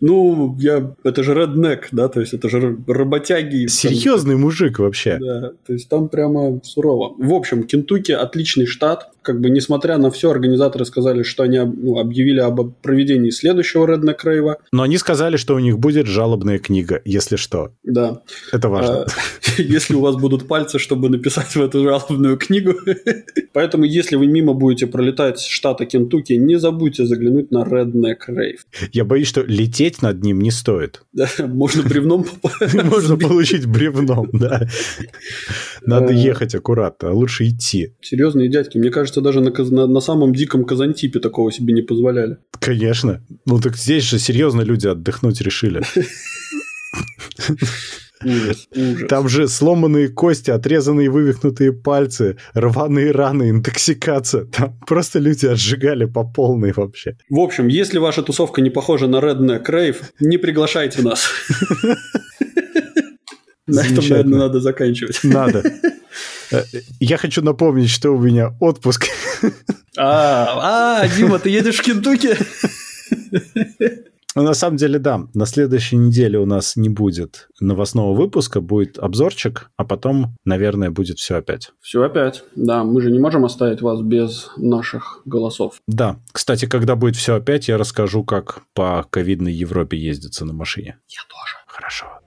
[0.00, 3.66] Ну, я, это же реднек, да, то есть это же работяги.
[3.66, 5.18] Серьезный там, мужик вообще.
[5.20, 7.14] Да, то есть там прямо сурово.
[7.18, 11.98] В общем, Кентукки отличный штат, как бы несмотря на все, организаторы сказали, что они ну,
[11.98, 14.58] объявили об проведении следующего Redneck Рейва.
[14.72, 17.72] Но они сказали, что у них будет жалобная книга, если что.
[17.84, 18.22] Да.
[18.52, 19.02] Это важно.
[19.02, 19.06] А,
[19.58, 22.74] если у вас будут пальцы, чтобы написать в эту жалобную книгу.
[23.52, 28.58] Поэтому, если вы мимо будете пролетать штата Кентукки, не забудьте заглянуть на Redneck Rave.
[28.92, 31.02] Я боюсь, что лететь над ним не стоит.
[31.12, 32.26] Да, можно бревном
[32.84, 34.68] Можно получить бревном, да.
[35.82, 37.94] Надо ехать аккуратно, а лучше идти.
[38.00, 42.38] Серьезные дядьки, мне кажется, даже на самом диком Казантипе такого себе не позволяли.
[42.58, 43.22] Конечно.
[43.46, 45.82] Ну так здесь же серьезно люди отдохнуть решили.
[48.24, 49.08] Ужас, ужас.
[49.08, 54.44] Там же сломанные кости, отрезанные вывихнутые пальцы, рваные раны, интоксикация.
[54.44, 57.16] Там просто люди отжигали по полной вообще.
[57.30, 61.28] В общем, если ваша тусовка не похожа на Redneck Rave, не приглашайте нас.
[63.66, 65.20] На этом, наверное, надо заканчивать.
[65.22, 65.62] Надо.
[66.50, 66.64] Э,
[66.98, 69.06] я хочу напомнить, что у меня отпуск.
[69.96, 72.36] А, а Дима, ты едешь в Кентукки?
[74.36, 75.22] Ну, на самом деле, да.
[75.34, 81.18] На следующей неделе у нас не будет новостного выпуска, будет обзорчик, а потом, наверное, будет
[81.18, 81.72] все опять.
[81.80, 82.44] Все опять.
[82.54, 85.80] Да, мы же не можем оставить вас без наших голосов.
[85.86, 86.20] Да.
[86.32, 90.98] Кстати, когда будет все опять, я расскажу, как по ковидной Европе ездится на машине.
[91.08, 91.56] Я тоже.
[91.66, 92.19] Хорошо.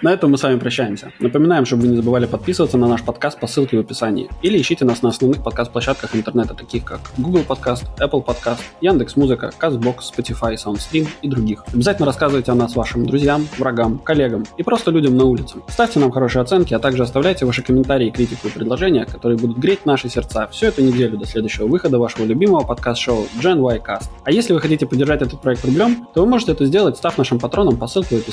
[0.00, 1.10] На этом мы с вами прощаемся.
[1.18, 4.30] Напоминаем, чтобы вы не забывали подписываться на наш подкаст по ссылке в описании.
[4.42, 9.96] Или ищите нас на основных подкаст-площадках интернета, таких как Google Podcast, Apple Podcast, Яндекс.Музыка, Castbox,
[10.16, 11.64] Spotify, SoundStream и других.
[11.74, 15.56] Обязательно рассказывайте о нас вашим друзьям, врагам, коллегам и просто людям на улице.
[15.66, 19.84] Ставьте нам хорошие оценки, а также оставляйте ваши комментарии, критику и предложения, которые будут греть
[19.84, 24.10] наши сердца всю эту неделю до следующего выхода вашего любимого подкаст-шоу Gen Y Cast.
[24.22, 27.40] А если вы хотите поддержать этот проект рублем, то вы можете это сделать, став нашим
[27.40, 28.27] патроном по ссылке в описании.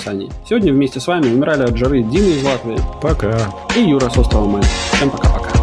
[0.48, 2.78] Сегодня вместе с вами умирали от жары Дина из Латвии.
[3.02, 3.38] Пока.
[3.76, 4.68] И Юра с острова Мальта.
[4.94, 5.55] Всем пока-пока.